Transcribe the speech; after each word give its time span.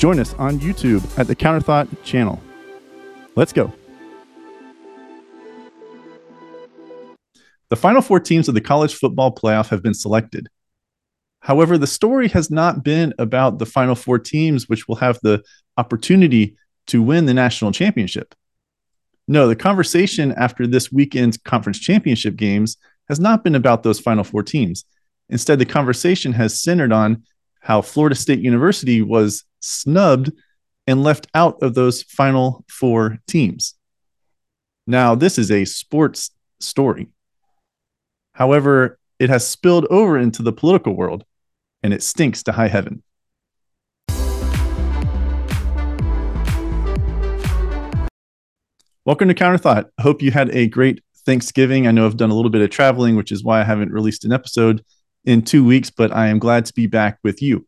join 0.00 0.18
us 0.18 0.32
on 0.38 0.58
YouTube 0.58 1.06
at 1.18 1.26
the 1.26 1.36
Counterthought 1.36 1.86
channel. 2.02 2.42
Let's 3.36 3.52
go. 3.52 3.70
The 7.68 7.76
final 7.76 8.00
four 8.00 8.18
teams 8.18 8.48
of 8.48 8.54
the 8.54 8.62
college 8.62 8.94
football 8.94 9.34
playoff 9.34 9.68
have 9.68 9.82
been 9.82 9.92
selected. 9.92 10.48
However, 11.40 11.76
the 11.76 11.86
story 11.86 12.28
has 12.28 12.50
not 12.50 12.82
been 12.82 13.12
about 13.18 13.58
the 13.58 13.66
final 13.66 13.94
four 13.94 14.18
teams, 14.18 14.70
which 14.70 14.88
will 14.88 14.96
have 14.96 15.18
the 15.22 15.42
opportunity 15.76 16.56
to 16.86 17.02
win 17.02 17.26
the 17.26 17.34
national 17.34 17.70
championship. 17.70 18.34
No, 19.28 19.48
the 19.48 19.54
conversation 19.54 20.32
after 20.32 20.66
this 20.66 20.90
weekend's 20.90 21.36
conference 21.36 21.78
championship 21.78 22.36
games 22.36 22.78
has 23.10 23.20
not 23.20 23.44
been 23.44 23.54
about 23.54 23.82
those 23.82 24.00
final 24.00 24.24
four 24.24 24.42
teams. 24.42 24.86
Instead, 25.28 25.58
the 25.58 25.66
conversation 25.66 26.32
has 26.32 26.58
centered 26.58 26.90
on 26.90 27.22
how 27.60 27.82
Florida 27.82 28.16
State 28.16 28.40
University 28.40 29.02
was 29.02 29.44
snubbed 29.60 30.32
and 30.86 31.02
left 31.02 31.28
out 31.34 31.62
of 31.62 31.74
those 31.74 32.02
final 32.02 32.64
four 32.68 33.18
teams. 33.28 33.74
Now, 34.86 35.14
this 35.14 35.38
is 35.38 35.50
a 35.50 35.64
sports 35.64 36.30
story. 36.58 37.08
However, 38.32 38.98
it 39.18 39.30
has 39.30 39.46
spilled 39.46 39.86
over 39.90 40.18
into 40.18 40.42
the 40.42 40.52
political 40.52 40.94
world 40.94 41.24
and 41.82 41.94
it 41.94 42.02
stinks 42.02 42.42
to 42.44 42.52
high 42.52 42.68
heaven. 42.68 43.02
Welcome 49.04 49.28
to 49.28 49.34
Counterthought. 49.34 49.86
I 49.98 50.02
hope 50.02 50.22
you 50.22 50.30
had 50.30 50.50
a 50.54 50.68
great 50.68 51.02
Thanksgiving. 51.24 51.86
I 51.86 51.90
know 51.90 52.06
I've 52.06 52.16
done 52.16 52.30
a 52.30 52.34
little 52.34 52.50
bit 52.50 52.62
of 52.62 52.70
traveling, 52.70 53.16
which 53.16 53.32
is 53.32 53.44
why 53.44 53.60
I 53.60 53.64
haven't 53.64 53.92
released 53.92 54.24
an 54.24 54.32
episode 54.32 54.84
in 55.24 55.42
two 55.42 55.64
weeks, 55.64 55.90
but 55.90 56.12
I 56.12 56.28
am 56.28 56.38
glad 56.38 56.64
to 56.66 56.74
be 56.74 56.86
back 56.86 57.18
with 57.22 57.42
you. 57.42 57.66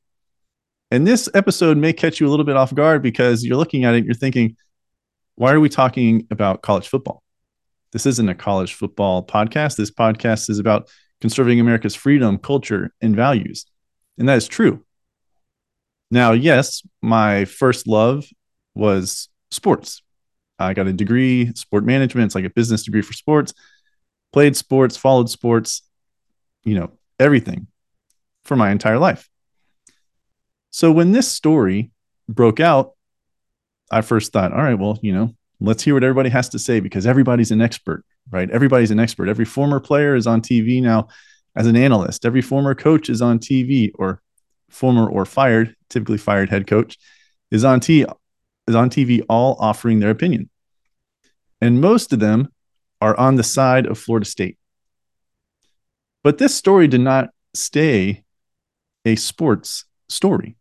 And 0.92 1.06
this 1.06 1.26
episode 1.32 1.78
may 1.78 1.94
catch 1.94 2.20
you 2.20 2.28
a 2.28 2.30
little 2.30 2.44
bit 2.44 2.54
off 2.54 2.74
guard 2.74 3.02
because 3.02 3.42
you're 3.42 3.56
looking 3.56 3.86
at 3.86 3.94
it, 3.94 4.04
you're 4.04 4.12
thinking, 4.12 4.58
why 5.36 5.50
are 5.52 5.58
we 5.58 5.70
talking 5.70 6.26
about 6.30 6.60
college 6.60 6.86
football? 6.86 7.22
This 7.92 8.04
isn't 8.04 8.28
a 8.28 8.34
college 8.34 8.74
football 8.74 9.26
podcast. 9.26 9.76
This 9.78 9.90
podcast 9.90 10.50
is 10.50 10.58
about 10.58 10.90
conserving 11.22 11.60
America's 11.60 11.94
freedom, 11.94 12.36
culture, 12.36 12.92
and 13.00 13.16
values. 13.16 13.64
And 14.18 14.28
that 14.28 14.36
is 14.36 14.46
true. 14.46 14.84
Now, 16.10 16.32
yes, 16.32 16.82
my 17.00 17.46
first 17.46 17.86
love 17.86 18.26
was 18.74 19.30
sports. 19.50 20.02
I 20.58 20.74
got 20.74 20.88
a 20.88 20.92
degree, 20.92 21.54
sport 21.54 21.86
management. 21.86 22.26
It's 22.26 22.34
like 22.34 22.44
a 22.44 22.50
business 22.50 22.82
degree 22.82 23.00
for 23.00 23.14
sports. 23.14 23.54
Played 24.30 24.58
sports, 24.58 24.98
followed 24.98 25.30
sports, 25.30 25.88
you 26.64 26.74
know, 26.74 26.90
everything 27.18 27.68
for 28.44 28.56
my 28.56 28.70
entire 28.70 28.98
life. 28.98 29.30
So 30.72 30.90
when 30.90 31.12
this 31.12 31.30
story 31.30 31.92
broke 32.28 32.58
out, 32.58 32.94
I 33.90 34.00
first 34.00 34.32
thought, 34.32 34.52
all 34.52 34.62
right, 34.62 34.78
well, 34.78 34.98
you 35.02 35.12
know, 35.12 35.36
let's 35.60 35.82
hear 35.84 35.94
what 35.94 36.02
everybody 36.02 36.30
has 36.30 36.48
to 36.50 36.58
say 36.58 36.80
because 36.80 37.06
everybody's 37.06 37.50
an 37.50 37.60
expert, 37.60 38.04
right? 38.30 38.50
Everybody's 38.50 38.90
an 38.90 38.98
expert. 38.98 39.28
Every 39.28 39.44
former 39.44 39.78
player 39.78 40.16
is 40.16 40.26
on 40.26 40.40
TV 40.40 40.82
now 40.82 41.08
as 41.54 41.66
an 41.66 41.76
analyst. 41.76 42.24
Every 42.24 42.42
former 42.42 42.74
coach 42.74 43.10
is 43.10 43.20
on 43.22 43.38
TV 43.38 43.92
or 43.94 44.22
former 44.70 45.06
or 45.06 45.26
fired, 45.26 45.76
typically 45.90 46.18
fired 46.18 46.48
head 46.48 46.66
coach 46.66 46.98
is 47.50 47.64
on 47.64 47.78
T 47.78 48.06
is 48.66 48.74
on 48.74 48.88
TV 48.88 49.22
all 49.28 49.56
offering 49.60 50.00
their 50.00 50.10
opinion. 50.10 50.48
And 51.60 51.80
most 51.80 52.12
of 52.12 52.18
them 52.18 52.50
are 53.00 53.16
on 53.18 53.36
the 53.36 53.42
side 53.42 53.86
of 53.86 53.98
Florida 53.98 54.24
State. 54.24 54.56
But 56.24 56.38
this 56.38 56.54
story 56.54 56.88
did 56.88 57.02
not 57.02 57.30
stay 57.52 58.24
a 59.04 59.16
sports 59.16 59.84
story. 60.08 60.56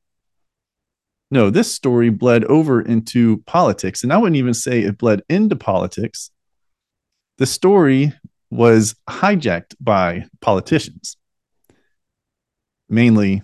No, 1.33 1.49
this 1.49 1.73
story 1.73 2.09
bled 2.09 2.43
over 2.45 2.81
into 2.81 3.37
politics. 3.47 4.03
And 4.03 4.11
I 4.11 4.17
wouldn't 4.17 4.35
even 4.35 4.53
say 4.53 4.81
it 4.81 4.97
bled 4.97 5.23
into 5.29 5.55
politics. 5.55 6.29
The 7.37 7.45
story 7.45 8.11
was 8.49 8.95
hijacked 9.09 9.75
by 9.79 10.25
politicians, 10.41 11.15
mainly 12.89 13.43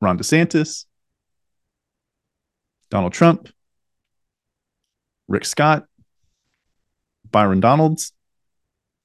Ron 0.00 0.16
DeSantis, 0.16 0.84
Donald 2.90 3.12
Trump, 3.12 3.48
Rick 5.26 5.44
Scott, 5.44 5.86
Byron 7.28 7.58
Donalds. 7.58 8.12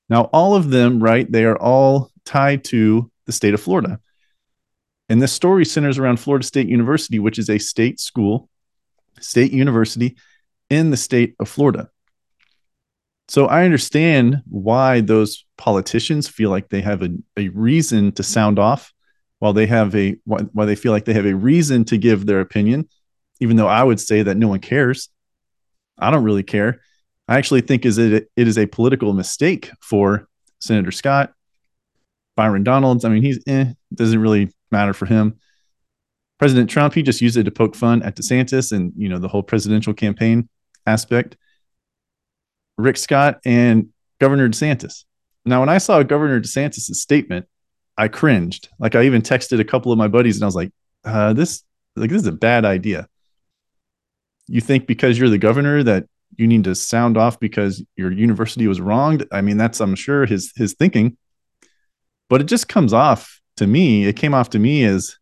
Now, 0.09 0.25
all 0.25 0.55
of 0.55 0.69
them, 0.69 1.01
right, 1.01 1.29
they 1.29 1.43
are 1.45 1.57
all 1.57 2.11
tied 2.23 2.63
to 2.65 3.09
the 3.25 3.31
state 3.31 3.55
of 3.55 3.61
Florida. 3.61 3.99
And 5.11 5.21
this 5.21 5.33
story 5.33 5.65
centers 5.65 5.97
around 5.97 6.21
Florida 6.21 6.45
State 6.45 6.69
University, 6.69 7.19
which 7.19 7.37
is 7.37 7.49
a 7.49 7.57
state 7.57 7.99
school, 7.99 8.47
state 9.19 9.51
university 9.51 10.15
in 10.69 10.89
the 10.89 10.95
state 10.95 11.35
of 11.37 11.49
Florida. 11.49 11.89
So 13.27 13.47
I 13.47 13.65
understand 13.65 14.41
why 14.47 15.01
those 15.01 15.43
politicians 15.57 16.29
feel 16.29 16.49
like 16.49 16.69
they 16.69 16.79
have 16.79 17.01
a, 17.01 17.09
a 17.35 17.49
reason 17.49 18.13
to 18.13 18.23
sound 18.23 18.57
off 18.57 18.93
while 19.39 19.51
they 19.51 19.65
have 19.65 19.93
a 19.97 20.15
why 20.23 20.63
they 20.63 20.77
feel 20.77 20.93
like 20.93 21.03
they 21.03 21.13
have 21.13 21.25
a 21.25 21.35
reason 21.35 21.83
to 21.85 21.97
give 21.97 22.25
their 22.25 22.39
opinion, 22.39 22.87
even 23.41 23.57
though 23.57 23.67
I 23.67 23.83
would 23.83 23.99
say 23.99 24.23
that 24.23 24.37
no 24.37 24.47
one 24.47 24.61
cares. 24.61 25.09
I 25.99 26.09
don't 26.09 26.23
really 26.23 26.43
care. 26.43 26.79
I 27.27 27.37
actually 27.37 27.61
think 27.61 27.85
is 27.85 27.97
it 27.97 28.31
it 28.37 28.47
is 28.47 28.57
a 28.57 28.65
political 28.65 29.11
mistake 29.11 29.71
for 29.81 30.29
Senator 30.61 30.91
Scott, 30.91 31.33
Byron 32.37 32.63
Donalds. 32.63 33.03
I 33.03 33.09
mean, 33.09 33.23
he's 33.23 33.43
eh, 33.45 33.73
doesn't 33.93 34.21
really 34.21 34.53
matter 34.71 34.93
for 34.93 35.05
him. 35.05 35.37
President 36.39 36.69
Trump, 36.69 36.93
he 36.93 37.03
just 37.03 37.21
used 37.21 37.37
it 37.37 37.43
to 37.43 37.51
poke 37.51 37.75
fun 37.75 38.01
at 38.03 38.15
DeSantis 38.15 38.71
and 38.71 38.93
you 38.95 39.09
know 39.09 39.19
the 39.19 39.27
whole 39.27 39.43
presidential 39.43 39.93
campaign 39.93 40.49
aspect. 40.87 41.37
Rick 42.77 42.97
Scott 42.97 43.39
and 43.45 43.89
Governor 44.19 44.49
DeSantis. 44.49 45.05
Now, 45.45 45.59
when 45.59 45.69
I 45.69 45.77
saw 45.77 46.01
Governor 46.03 46.39
DeSantis' 46.39 46.95
statement, 46.95 47.47
I 47.97 48.07
cringed. 48.07 48.69
Like 48.79 48.95
I 48.95 49.03
even 49.03 49.21
texted 49.21 49.59
a 49.59 49.63
couple 49.63 49.91
of 49.91 49.97
my 49.97 50.07
buddies 50.07 50.37
and 50.37 50.43
I 50.43 50.47
was 50.47 50.55
like, 50.55 50.71
uh, 51.03 51.33
this 51.33 51.63
like 51.95 52.09
this 52.09 52.21
is 52.21 52.27
a 52.27 52.31
bad 52.31 52.65
idea. 52.65 53.07
You 54.47 54.61
think 54.61 54.87
because 54.87 55.19
you're 55.19 55.29
the 55.29 55.37
governor 55.37 55.83
that 55.83 56.05
you 56.37 56.47
need 56.47 56.63
to 56.63 56.75
sound 56.75 57.17
off 57.17 57.39
because 57.39 57.83
your 57.95 58.11
university 58.11 58.67
was 58.67 58.81
wronged. 58.81 59.27
I 59.31 59.41
mean, 59.41 59.57
that's 59.57 59.79
I'm 59.79 59.95
sure 59.95 60.25
his 60.25 60.53
his 60.55 60.73
thinking, 60.73 61.17
but 62.29 62.41
it 62.41 62.45
just 62.45 62.67
comes 62.67 62.93
off 62.93 63.40
to 63.61 63.67
me. 63.67 64.05
It 64.05 64.15
came 64.15 64.33
off 64.33 64.49
to 64.51 64.59
me 64.59 64.83
as 64.83 65.17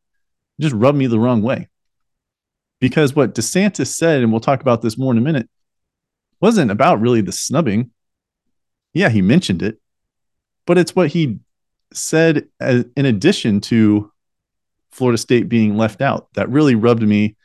just 0.59 0.73
rubbed 0.73 0.97
me 0.97 1.07
the 1.07 1.19
wrong 1.19 1.41
way. 1.41 1.67
Because 2.79 3.16
what 3.16 3.35
DeSantis 3.35 3.88
said, 3.88 4.22
and 4.23 4.31
we'll 4.31 4.39
talk 4.39 4.61
about 4.61 4.81
this 4.81 4.97
more 4.97 5.11
in 5.11 5.17
a 5.17 5.22
minute, 5.22 5.50
wasn't 6.39 6.72
about 6.72 7.01
really 7.01 7.22
the 7.22 7.33
snubbing. 7.33 7.91
Yeah, 8.94 9.09
he 9.09 9.22
mentioned 9.22 9.61
it, 9.61 9.79
but 10.66 10.77
it's 10.77 10.95
what 10.95 11.09
he 11.09 11.39
said 11.94 12.47
as, 12.61 12.85
in 12.95 13.05
addition 13.05 13.59
to 13.61 14.11
Florida 14.91 15.17
State 15.17 15.50
being 15.50 15.75
left 15.75 16.01
out 16.01 16.29
that 16.35 16.50
really 16.50 16.75
rubbed 16.75 17.03
me 17.03 17.35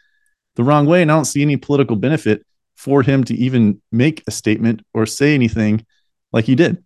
the 0.55 0.63
wrong 0.63 0.87
way. 0.87 1.03
And 1.03 1.11
I 1.11 1.17
don't 1.17 1.25
see 1.25 1.43
any 1.43 1.57
political 1.57 1.97
benefit 1.97 2.47
for 2.77 3.03
him 3.03 3.25
to 3.25 3.35
even 3.35 3.83
make 3.91 4.23
a 4.29 4.31
statement 4.31 4.83
or 4.95 5.07
say 5.07 5.35
anything 5.35 5.85
like 6.33 6.45
he 6.45 6.55
did. 6.55 6.84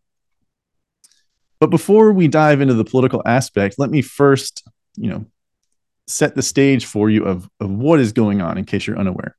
But 1.60 1.70
before 1.70 2.12
we 2.12 2.28
dive 2.28 2.60
into 2.60 2.74
the 2.74 2.84
political 2.84 3.22
aspect, 3.26 3.76
let 3.78 3.90
me 3.90 4.02
first, 4.02 4.66
you 4.96 5.10
know, 5.10 5.26
set 6.06 6.34
the 6.34 6.42
stage 6.42 6.86
for 6.86 7.10
you 7.10 7.24
of, 7.24 7.48
of 7.60 7.70
what 7.70 8.00
is 8.00 8.12
going 8.12 8.40
on 8.40 8.58
in 8.58 8.64
case 8.64 8.86
you're 8.86 8.98
unaware. 8.98 9.36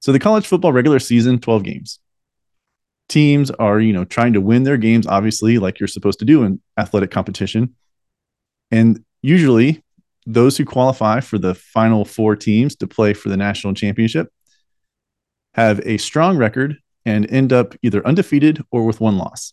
So 0.00 0.12
the 0.12 0.18
college 0.18 0.46
football 0.46 0.72
regular 0.72 0.98
season, 0.98 1.38
12 1.38 1.62
games. 1.62 1.98
Teams 3.08 3.50
are, 3.52 3.78
you 3.80 3.92
know, 3.92 4.04
trying 4.04 4.32
to 4.32 4.40
win 4.40 4.64
their 4.64 4.76
games, 4.76 5.06
obviously, 5.06 5.58
like 5.58 5.78
you're 5.78 5.86
supposed 5.86 6.18
to 6.18 6.24
do 6.24 6.42
in 6.42 6.60
athletic 6.76 7.10
competition. 7.10 7.74
And 8.70 9.04
usually 9.22 9.82
those 10.26 10.56
who 10.56 10.64
qualify 10.64 11.20
for 11.20 11.38
the 11.38 11.54
final 11.54 12.04
four 12.04 12.36
teams 12.36 12.76
to 12.76 12.86
play 12.86 13.12
for 13.14 13.28
the 13.28 13.36
national 13.36 13.74
championship 13.74 14.28
have 15.54 15.80
a 15.84 15.98
strong 15.98 16.36
record 16.36 16.78
and 17.04 17.30
end 17.30 17.52
up 17.52 17.74
either 17.82 18.06
undefeated 18.06 18.62
or 18.70 18.84
with 18.84 19.00
one 19.00 19.18
loss. 19.18 19.52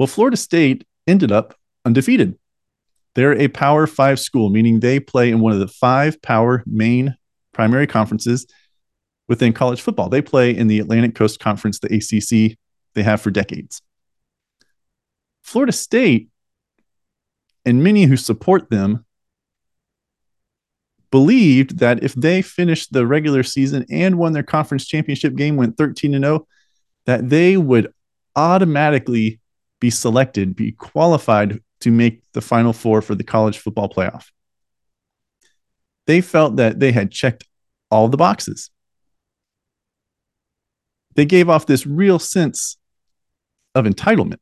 Well, 0.00 0.06
Florida 0.06 0.38
State 0.38 0.86
ended 1.06 1.30
up 1.30 1.54
undefeated. 1.84 2.38
They're 3.14 3.38
a 3.38 3.48
Power 3.48 3.86
Five 3.86 4.18
school, 4.18 4.48
meaning 4.48 4.80
they 4.80 4.98
play 4.98 5.28
in 5.28 5.40
one 5.40 5.52
of 5.52 5.58
the 5.58 5.68
five 5.68 6.22
Power 6.22 6.62
main 6.64 7.16
primary 7.52 7.86
conferences 7.86 8.46
within 9.28 9.52
college 9.52 9.82
football. 9.82 10.08
They 10.08 10.22
play 10.22 10.56
in 10.56 10.68
the 10.68 10.78
Atlantic 10.78 11.14
Coast 11.14 11.38
Conference, 11.38 11.80
the 11.80 11.94
ACC, 11.94 12.56
they 12.94 13.02
have 13.02 13.20
for 13.20 13.30
decades. 13.30 13.82
Florida 15.42 15.72
State 15.72 16.30
and 17.66 17.84
many 17.84 18.04
who 18.04 18.16
support 18.16 18.70
them 18.70 19.04
believed 21.10 21.78
that 21.80 22.02
if 22.02 22.14
they 22.14 22.40
finished 22.40 22.94
the 22.94 23.06
regular 23.06 23.42
season 23.42 23.84
and 23.90 24.16
won 24.16 24.32
their 24.32 24.42
conference 24.42 24.86
championship 24.86 25.34
game, 25.34 25.56
went 25.56 25.76
13 25.76 26.14
and 26.14 26.24
0, 26.24 26.46
that 27.04 27.28
they 27.28 27.58
would 27.58 27.92
automatically 28.34 29.39
be 29.80 29.90
selected, 29.90 30.54
be 30.54 30.72
qualified 30.72 31.60
to 31.80 31.90
make 31.90 32.22
the 32.32 32.40
final 32.40 32.72
four 32.72 33.02
for 33.02 33.14
the 33.14 33.24
college 33.24 33.58
football 33.58 33.88
playoff. 33.88 34.26
They 36.06 36.20
felt 36.20 36.56
that 36.56 36.78
they 36.80 36.92
had 36.92 37.10
checked 37.10 37.44
all 37.90 38.08
the 38.08 38.16
boxes. 38.16 38.70
They 41.14 41.24
gave 41.24 41.48
off 41.48 41.66
this 41.66 41.86
real 41.86 42.18
sense 42.18 42.76
of 43.74 43.84
entitlement. 43.84 44.38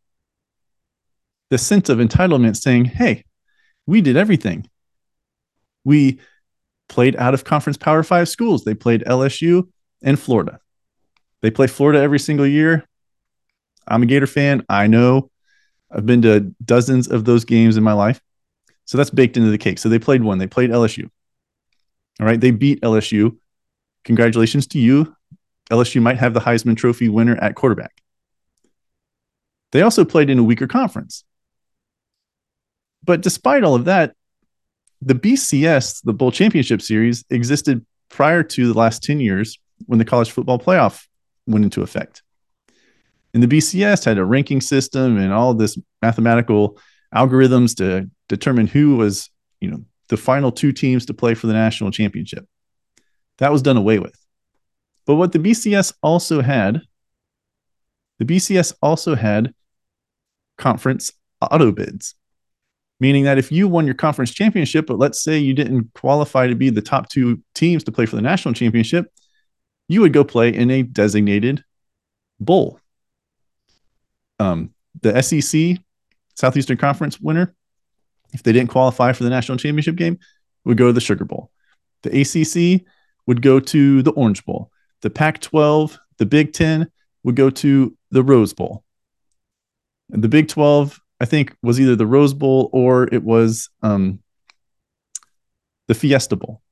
The 1.50 1.58
sense 1.58 1.88
of 1.88 1.98
entitlement 1.98 2.56
saying, 2.56 2.86
hey, 2.86 3.24
we 3.86 4.00
did 4.00 4.16
everything. 4.16 4.68
We 5.84 6.20
played 6.88 7.16
out 7.16 7.34
of 7.34 7.44
conference 7.44 7.76
Power 7.76 8.02
Five 8.02 8.28
schools. 8.28 8.64
They 8.64 8.74
played 8.74 9.04
LSU 9.04 9.68
and 10.02 10.18
Florida. 10.18 10.58
They 11.40 11.50
play 11.50 11.66
Florida 11.66 12.00
every 12.00 12.18
single 12.18 12.46
year. 12.46 12.87
I'm 13.88 14.02
a 14.02 14.06
Gator 14.06 14.26
fan. 14.26 14.64
I 14.68 14.86
know 14.86 15.30
I've 15.90 16.06
been 16.06 16.22
to 16.22 16.40
dozens 16.64 17.08
of 17.08 17.24
those 17.24 17.44
games 17.44 17.76
in 17.76 17.82
my 17.82 17.94
life. 17.94 18.20
So 18.84 18.96
that's 18.96 19.10
baked 19.10 19.36
into 19.36 19.50
the 19.50 19.58
cake. 19.58 19.78
So 19.78 19.88
they 19.88 19.98
played 19.98 20.22
one. 20.22 20.38
They 20.38 20.46
played 20.46 20.70
LSU. 20.70 21.10
All 22.20 22.26
right. 22.26 22.40
They 22.40 22.50
beat 22.50 22.80
LSU. 22.80 23.36
Congratulations 24.04 24.66
to 24.68 24.78
you. 24.78 25.14
LSU 25.70 26.00
might 26.00 26.18
have 26.18 26.34
the 26.34 26.40
Heisman 26.40 26.76
Trophy 26.76 27.08
winner 27.08 27.36
at 27.36 27.54
quarterback. 27.54 28.02
They 29.72 29.82
also 29.82 30.04
played 30.04 30.30
in 30.30 30.38
a 30.38 30.42
weaker 30.42 30.66
conference. 30.66 31.24
But 33.04 33.20
despite 33.20 33.64
all 33.64 33.74
of 33.74 33.84
that, 33.84 34.14
the 35.00 35.14
BCS, 35.14 36.02
the 36.02 36.14
Bowl 36.14 36.32
Championship 36.32 36.82
Series, 36.82 37.24
existed 37.30 37.84
prior 38.08 38.42
to 38.42 38.72
the 38.72 38.78
last 38.78 39.02
10 39.02 39.20
years 39.20 39.58
when 39.86 39.98
the 39.98 40.04
college 40.04 40.30
football 40.30 40.58
playoff 40.58 41.06
went 41.46 41.64
into 41.64 41.82
effect. 41.82 42.22
And 43.34 43.42
the 43.42 43.46
BCS 43.46 44.04
had 44.04 44.18
a 44.18 44.24
ranking 44.24 44.60
system 44.60 45.18
and 45.18 45.32
all 45.32 45.54
this 45.54 45.78
mathematical 46.02 46.78
algorithms 47.14 47.76
to 47.76 48.10
determine 48.28 48.66
who 48.66 48.96
was, 48.96 49.30
you 49.60 49.70
know, 49.70 49.84
the 50.08 50.16
final 50.16 50.50
two 50.50 50.72
teams 50.72 51.06
to 51.06 51.14
play 51.14 51.34
for 51.34 51.46
the 51.46 51.52
national 51.52 51.90
championship. 51.90 52.46
That 53.38 53.52
was 53.52 53.62
done 53.62 53.76
away 53.76 53.98
with. 53.98 54.18
But 55.06 55.16
what 55.16 55.32
the 55.32 55.38
BCS 55.38 55.94
also 56.02 56.40
had, 56.40 56.80
the 58.18 58.24
BCS 58.24 58.74
also 58.82 59.14
had 59.14 59.54
conference 60.56 61.12
auto 61.40 61.70
bids 61.70 62.14
meaning 63.00 63.24
that 63.24 63.38
if 63.38 63.52
you 63.52 63.68
won 63.68 63.86
your 63.86 63.94
conference 63.94 64.32
championship, 64.32 64.86
but 64.86 64.98
let's 64.98 65.22
say 65.22 65.38
you 65.38 65.54
didn't 65.54 65.92
qualify 65.94 66.46
to 66.46 66.54
be 66.54 66.70
the 66.70 66.82
top 66.82 67.08
two 67.08 67.42
teams 67.54 67.84
to 67.84 67.92
play 67.92 68.06
for 68.06 68.16
the 68.16 68.22
national 68.22 68.54
championship, 68.54 69.12
you 69.88 70.00
would 70.00 70.12
go 70.12 70.24
play 70.24 70.52
in 70.52 70.70
a 70.70 70.82
designated 70.82 71.64
bowl. 72.40 72.80
Um, 74.38 74.70
the 75.00 75.20
SEC, 75.22 75.78
Southeastern 76.34 76.76
Conference 76.76 77.20
winner, 77.20 77.54
if 78.32 78.42
they 78.42 78.52
didn't 78.52 78.70
qualify 78.70 79.12
for 79.12 79.24
the 79.24 79.30
national 79.30 79.58
championship 79.58 79.96
game, 79.96 80.18
would 80.64 80.76
go 80.76 80.88
to 80.88 80.92
the 80.92 81.00
Sugar 81.00 81.24
Bowl. 81.24 81.50
The 82.02 82.20
ACC 82.20 82.84
would 83.26 83.42
go 83.42 83.60
to 83.60 84.02
the 84.02 84.12
Orange 84.12 84.44
Bowl. 84.44 84.70
The 85.02 85.10
Pac 85.10 85.40
12, 85.40 85.98
the 86.18 86.26
Big 86.26 86.52
10 86.52 86.90
would 87.24 87.36
go 87.36 87.50
to 87.50 87.96
the 88.10 88.22
Rose 88.22 88.52
Bowl. 88.52 88.84
And 90.10 90.22
the 90.22 90.28
Big 90.28 90.48
12 90.48 91.00
I 91.20 91.24
think 91.24 91.56
was 91.62 91.80
either 91.80 91.96
the 91.96 92.06
Rose 92.06 92.34
Bowl 92.34 92.70
or 92.72 93.12
it 93.12 93.24
was 93.24 93.68
um, 93.82 94.20
the 95.88 95.94
Fiesta 95.94 96.36
Bowl, 96.36 96.62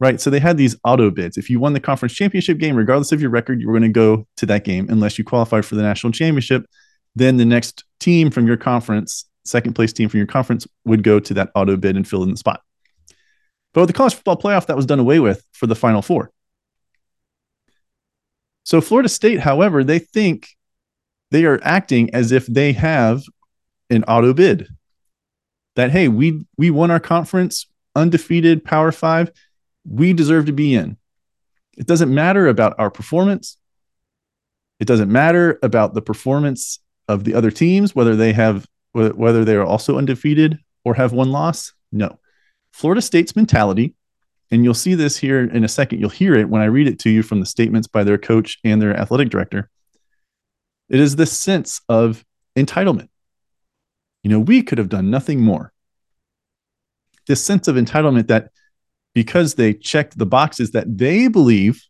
right? 0.00 0.20
So 0.20 0.30
they 0.30 0.40
had 0.40 0.56
these 0.56 0.76
auto 0.84 1.10
bids. 1.10 1.36
If 1.36 1.48
you 1.48 1.60
won 1.60 1.72
the 1.72 1.80
conference 1.80 2.14
championship 2.14 2.58
game, 2.58 2.74
regardless 2.74 3.12
of 3.12 3.20
your 3.20 3.30
record, 3.30 3.60
you 3.60 3.68
were 3.68 3.72
going 3.72 3.82
to 3.82 3.88
go 3.88 4.26
to 4.38 4.46
that 4.46 4.64
game 4.64 4.88
unless 4.90 5.18
you 5.18 5.24
qualified 5.24 5.64
for 5.64 5.76
the 5.76 5.82
national 5.82 6.12
championship. 6.12 6.66
Then 7.16 7.38
the 7.38 7.44
next 7.44 7.84
team 7.98 8.30
from 8.30 8.46
your 8.46 8.56
conference, 8.56 9.24
second 9.44 9.72
place 9.74 9.92
team 9.92 10.08
from 10.08 10.18
your 10.18 10.26
conference, 10.26 10.66
would 10.84 11.02
go 11.02 11.18
to 11.18 11.34
that 11.34 11.50
auto 11.54 11.76
bid 11.76 11.96
and 11.96 12.06
fill 12.06 12.22
in 12.22 12.30
the 12.30 12.36
spot. 12.36 12.60
But 13.74 13.80
with 13.80 13.88
the 13.88 13.94
college 13.94 14.14
football 14.14 14.36
playoff, 14.36 14.66
that 14.66 14.76
was 14.76 14.86
done 14.86 15.00
away 15.00 15.18
with 15.18 15.44
for 15.52 15.66
the 15.66 15.74
final 15.74 16.02
four. 16.02 16.30
So 18.64 18.80
Florida 18.80 19.08
State, 19.08 19.40
however, 19.40 19.82
they 19.82 19.98
think 19.98 20.48
they 21.30 21.44
are 21.44 21.60
acting 21.62 22.14
as 22.14 22.32
if 22.32 22.46
they 22.46 22.72
have 22.72 23.22
an 23.90 24.04
auto 24.04 24.32
bid 24.32 24.68
that 25.76 25.90
hey 25.90 26.08
we 26.08 26.44
we 26.56 26.70
won 26.70 26.90
our 26.90 27.00
conference 27.00 27.66
undefeated 27.94 28.64
power 28.64 28.90
5 28.90 29.30
we 29.88 30.12
deserve 30.12 30.46
to 30.46 30.52
be 30.52 30.74
in 30.74 30.96
it 31.76 31.86
doesn't 31.86 32.12
matter 32.12 32.48
about 32.48 32.74
our 32.78 32.90
performance 32.90 33.56
it 34.80 34.86
doesn't 34.86 35.10
matter 35.10 35.58
about 35.62 35.94
the 35.94 36.02
performance 36.02 36.80
of 37.08 37.24
the 37.24 37.34
other 37.34 37.50
teams 37.50 37.94
whether 37.94 38.16
they 38.16 38.32
have 38.32 38.66
whether 38.92 39.44
they 39.44 39.54
are 39.54 39.64
also 39.64 39.98
undefeated 39.98 40.58
or 40.84 40.94
have 40.94 41.12
one 41.12 41.30
loss? 41.30 41.72
No. 41.92 42.18
Florida 42.72 43.02
state's 43.02 43.36
mentality 43.36 43.94
and 44.50 44.64
you'll 44.64 44.74
see 44.74 44.94
this 44.94 45.16
here 45.16 45.44
in 45.44 45.64
a 45.64 45.68
second 45.68 46.00
you'll 46.00 46.08
hear 46.08 46.34
it 46.34 46.48
when 46.48 46.62
i 46.62 46.66
read 46.66 46.86
it 46.86 46.98
to 47.00 47.10
you 47.10 47.22
from 47.22 47.40
the 47.40 47.46
statements 47.46 47.88
by 47.88 48.04
their 48.04 48.18
coach 48.18 48.58
and 48.64 48.80
their 48.80 48.96
athletic 48.96 49.28
director. 49.28 49.70
It 50.88 51.00
is 51.00 51.16
this 51.16 51.36
sense 51.36 51.80
of 51.88 52.24
entitlement. 52.56 53.08
You 54.22 54.30
know, 54.30 54.40
we 54.40 54.62
could 54.62 54.78
have 54.78 54.88
done 54.88 55.10
nothing 55.10 55.40
more. 55.40 55.72
This 57.26 57.44
sense 57.44 57.68
of 57.68 57.76
entitlement 57.76 58.28
that 58.28 58.50
because 59.14 59.54
they 59.54 59.72
checked 59.72 60.18
the 60.18 60.26
boxes 60.26 60.72
that 60.72 60.98
they 60.98 61.28
believe 61.28 61.82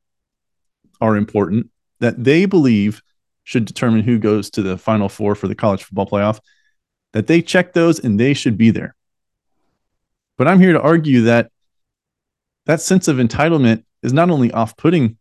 are 1.01 1.17
important, 1.17 1.71
that 2.01 2.23
they 2.23 2.47
believe 2.47 3.03
should 3.47 3.65
determine 3.65 4.03
who 4.03 4.19
goes 4.19 4.51
to 4.51 4.61
the 4.61 4.77
final 4.77 5.09
four 5.09 5.37
for 5.37 5.47
the 5.47 5.55
college 5.55 5.85
football 5.85 6.07
playoff, 6.07 6.41
that 7.13 7.29
they 7.29 7.41
check 7.41 7.73
those 7.73 8.01
and 8.01 8.19
they 8.19 8.35
should 8.35 8.59
be 8.59 8.71
there. 8.71 8.97
But 10.37 10.49
I'm 10.49 10.59
here 10.59 10.73
to 10.73 10.81
argue 10.81 11.23
that 11.23 11.53
that 12.67 12.81
sense 12.81 13.07
of 13.07 13.19
entitlement 13.19 13.85
is 14.03 14.13
not 14.13 14.31
only 14.31 14.51
off 14.51 14.77
putting, 14.77 15.17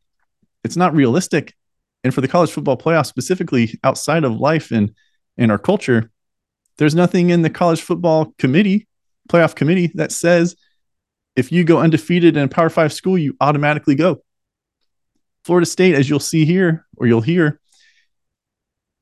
it's 0.63 0.75
not 0.75 0.95
realistic. 0.95 1.53
And 2.03 2.15
for 2.15 2.22
the 2.22 2.27
college 2.27 2.50
football 2.50 2.77
playoff, 2.77 3.05
specifically 3.05 3.79
outside 3.84 4.24
of 4.24 4.39
life 4.39 4.72
and, 4.72 4.96
and 5.38 5.51
our 5.51 5.60
culture, 5.60 6.10
there's 6.79 6.96
nothing 6.96 7.29
in 7.29 7.44
the 7.44 7.50
college 7.51 7.84
football 7.84 8.34
committee, 8.39 8.88
playoff 9.29 9.53
committee, 9.53 9.91
that 9.94 10.12
says 10.12 10.55
if 11.36 11.51
you 11.51 11.63
go 11.63 11.77
undefeated 11.77 12.36
in 12.36 12.44
a 12.44 12.48
Power 12.48 12.72
Five 12.72 12.91
school, 12.91 13.20
you 13.20 13.38
automatically 13.39 13.94
go. 13.94 14.24
Florida 15.44 15.67
State, 15.67 15.94
as 15.94 16.10
you'll 16.10 16.20
see 16.20 16.44
here, 16.44 16.88
or 16.98 17.05
you'll 17.05 17.22
hear, 17.22 17.60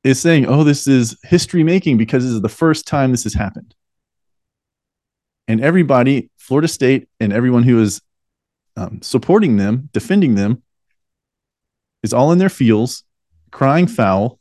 is 0.03 0.19
saying, 0.19 0.45
oh, 0.45 0.63
this 0.63 0.87
is 0.87 1.17
history 1.23 1.63
making 1.63 1.97
because 1.97 2.23
this 2.23 2.33
is 2.33 2.41
the 2.41 2.49
first 2.49 2.85
time 2.85 3.11
this 3.11 3.23
has 3.23 3.33
happened. 3.33 3.73
And 5.47 5.61
everybody, 5.61 6.29
Florida 6.37 6.67
State, 6.67 7.07
and 7.19 7.33
everyone 7.33 7.63
who 7.63 7.81
is 7.81 8.01
um, 8.75 9.01
supporting 9.01 9.57
them, 9.57 9.89
defending 9.93 10.35
them, 10.35 10.63
is 12.01 12.13
all 12.13 12.31
in 12.31 12.37
their 12.37 12.49
feels, 12.49 13.03
crying 13.51 13.87
foul, 13.87 14.39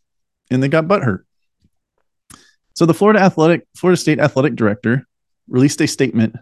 and 0.50 0.62
they 0.62 0.68
got 0.68 0.88
butt 0.88 1.02
hurt. 1.02 1.26
So 2.74 2.86
the 2.86 2.94
Florida 2.94 3.20
Athletic, 3.20 3.66
Florida 3.76 3.96
State 3.96 4.18
Athletic 4.18 4.56
Director 4.56 5.06
released 5.48 5.80
a 5.80 5.86
statement 5.86 6.36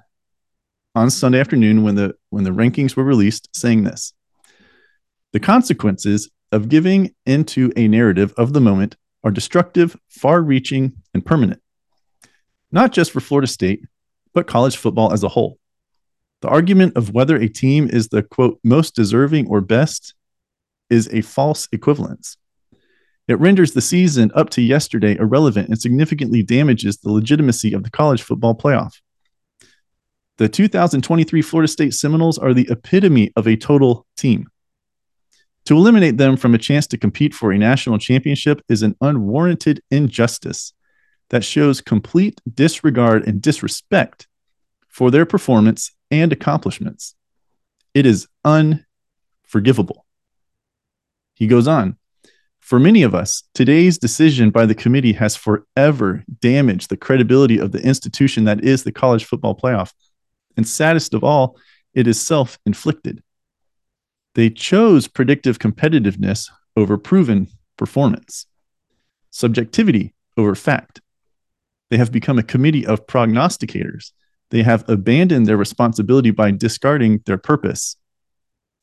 on 0.94 1.10
Sunday 1.10 1.40
afternoon 1.40 1.82
when 1.82 1.94
the 1.94 2.14
when 2.30 2.44
the 2.44 2.50
rankings 2.50 2.96
were 2.96 3.04
released, 3.04 3.48
saying 3.54 3.84
this: 3.84 4.12
the 5.32 5.40
consequences 5.40 6.30
of 6.52 6.68
giving 6.68 7.14
into 7.26 7.72
a 7.76 7.88
narrative 7.88 8.32
of 8.36 8.52
the 8.52 8.60
moment 8.60 8.96
are 9.22 9.30
destructive, 9.30 9.96
far-reaching, 10.08 10.94
and 11.14 11.24
permanent. 11.24 11.60
Not 12.72 12.92
just 12.92 13.10
for 13.10 13.20
Florida 13.20 13.46
State, 13.46 13.84
but 14.32 14.46
college 14.46 14.76
football 14.76 15.12
as 15.12 15.22
a 15.22 15.28
whole. 15.28 15.58
The 16.40 16.48
argument 16.48 16.96
of 16.96 17.12
whether 17.12 17.36
a 17.36 17.48
team 17.48 17.88
is 17.90 18.08
the 18.08 18.22
quote 18.22 18.58
most 18.64 18.94
deserving 18.94 19.48
or 19.48 19.60
best 19.60 20.14
is 20.88 21.08
a 21.12 21.20
false 21.20 21.68
equivalence. 21.72 22.36
It 23.28 23.38
renders 23.38 23.72
the 23.72 23.80
season 23.80 24.32
up 24.34 24.50
to 24.50 24.62
yesterday 24.62 25.16
irrelevant 25.16 25.68
and 25.68 25.80
significantly 25.80 26.42
damages 26.42 26.98
the 26.98 27.12
legitimacy 27.12 27.72
of 27.72 27.84
the 27.84 27.90
college 27.90 28.22
football 28.22 28.54
playoff. 28.56 28.94
The 30.38 30.48
2023 30.48 31.42
Florida 31.42 31.68
State 31.68 31.92
Seminoles 31.92 32.38
are 32.38 32.54
the 32.54 32.66
epitome 32.70 33.30
of 33.36 33.46
a 33.46 33.56
total 33.56 34.06
team. 34.16 34.48
To 35.66 35.76
eliminate 35.76 36.16
them 36.16 36.36
from 36.36 36.54
a 36.54 36.58
chance 36.58 36.86
to 36.88 36.98
compete 36.98 37.34
for 37.34 37.52
a 37.52 37.58
national 37.58 37.98
championship 37.98 38.62
is 38.68 38.82
an 38.82 38.96
unwarranted 39.00 39.82
injustice 39.90 40.72
that 41.28 41.44
shows 41.44 41.80
complete 41.80 42.40
disregard 42.52 43.26
and 43.26 43.40
disrespect 43.40 44.26
for 44.88 45.10
their 45.10 45.24
performance 45.24 45.92
and 46.10 46.32
accomplishments. 46.32 47.14
It 47.94 48.06
is 48.06 48.26
unforgivable. 48.44 50.06
He 51.34 51.46
goes 51.46 51.66
on 51.66 51.96
For 52.58 52.78
many 52.78 53.02
of 53.02 53.14
us, 53.14 53.44
today's 53.54 53.98
decision 53.98 54.50
by 54.50 54.66
the 54.66 54.74
committee 54.74 55.14
has 55.14 55.36
forever 55.36 56.24
damaged 56.40 56.90
the 56.90 56.96
credibility 56.96 57.58
of 57.58 57.72
the 57.72 57.80
institution 57.80 58.44
that 58.44 58.64
is 58.64 58.84
the 58.84 58.92
college 58.92 59.24
football 59.24 59.56
playoff. 59.56 59.92
And 60.56 60.66
saddest 60.66 61.14
of 61.14 61.24
all, 61.24 61.56
it 61.94 62.06
is 62.06 62.20
self 62.20 62.58
inflicted. 62.66 63.22
They 64.34 64.50
chose 64.50 65.08
predictive 65.08 65.58
competitiveness 65.58 66.50
over 66.76 66.96
proven 66.96 67.48
performance, 67.76 68.46
subjectivity 69.30 70.14
over 70.36 70.54
fact. 70.54 71.00
They 71.90 71.96
have 71.96 72.12
become 72.12 72.38
a 72.38 72.44
committee 72.44 72.86
of 72.86 73.06
prognosticators. 73.06 74.12
They 74.50 74.62
have 74.62 74.88
abandoned 74.88 75.46
their 75.46 75.56
responsibility 75.56 76.30
by 76.30 76.52
discarding 76.52 77.22
their 77.26 77.38
purpose 77.38 77.96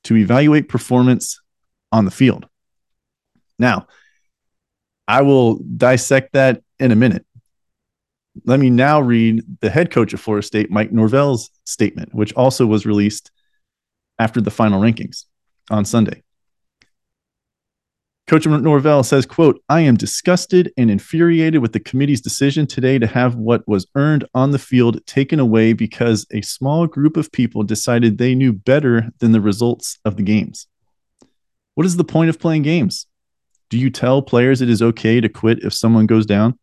to 0.04 0.18
evaluate 0.18 0.70
performance 0.70 1.40
on 1.92 2.06
the 2.06 2.12
field. 2.12 2.48
Now, 3.58 3.88
I 5.08 5.22
will 5.22 5.56
dissect 5.56 6.34
that 6.34 6.62
in 6.80 6.92
a 6.92 6.96
minute. 6.96 7.26
Let 8.46 8.60
me 8.60 8.70
now 8.70 9.00
read 9.00 9.42
the 9.62 9.70
head 9.70 9.90
coach 9.90 10.14
of 10.14 10.20
Florida 10.20 10.46
State, 10.46 10.70
Mike 10.70 10.92
Norvell's 10.92 11.50
statement, 11.64 12.14
which 12.14 12.34
also 12.34 12.66
was 12.66 12.86
released 12.86 13.32
after 14.20 14.42
the 14.42 14.52
final 14.52 14.82
rankings 14.82 15.24
on 15.70 15.86
Sunday. 15.86 16.24
Coach 18.28 18.46
Norvell 18.46 19.04
says, 19.04 19.26
quote, 19.26 19.64
I 19.70 19.82
am 19.82 19.96
disgusted 19.96 20.74
and 20.76 20.92
infuriated 20.92 21.62
with 21.62 21.72
the 21.72 21.80
committee's 21.80 22.20
decision 22.20 22.68
today 22.68 23.00
to 23.00 23.08
have 23.08 23.36
what 23.36 23.66
was 23.70 23.88
earned 23.96 24.26
on 24.34 24.52
the 24.52 24.60
field 24.60 25.00
taken 25.06 25.40
away 25.40 25.72
because 25.72 26.26
a 26.34 26.42
small 26.42 26.88
group 26.88 27.16
of 27.16 27.32
people 27.32 27.64
decided 27.64 28.18
they 28.18 28.36
knew 28.36 28.52
better 28.52 29.12
than 29.20 29.32
the 29.32 29.40
results 29.40 29.98
of 30.04 30.18
the 30.18 30.24
games. 30.24 30.68
What 31.76 31.86
is 31.86 31.96
the 31.96 32.04
point 32.04 32.30
of 32.30 32.38
playing 32.38 32.64
games? 32.64 33.06
Do 33.70 33.78
you 33.78 33.90
tell 33.90 34.22
players 34.22 34.62
it 34.62 34.70
is 34.70 34.82
okay 34.82 35.22
to 35.22 35.30
quit 35.30 35.64
if 35.64 35.74
someone 35.74 36.06
goes 36.06 36.26
down? 36.26 36.60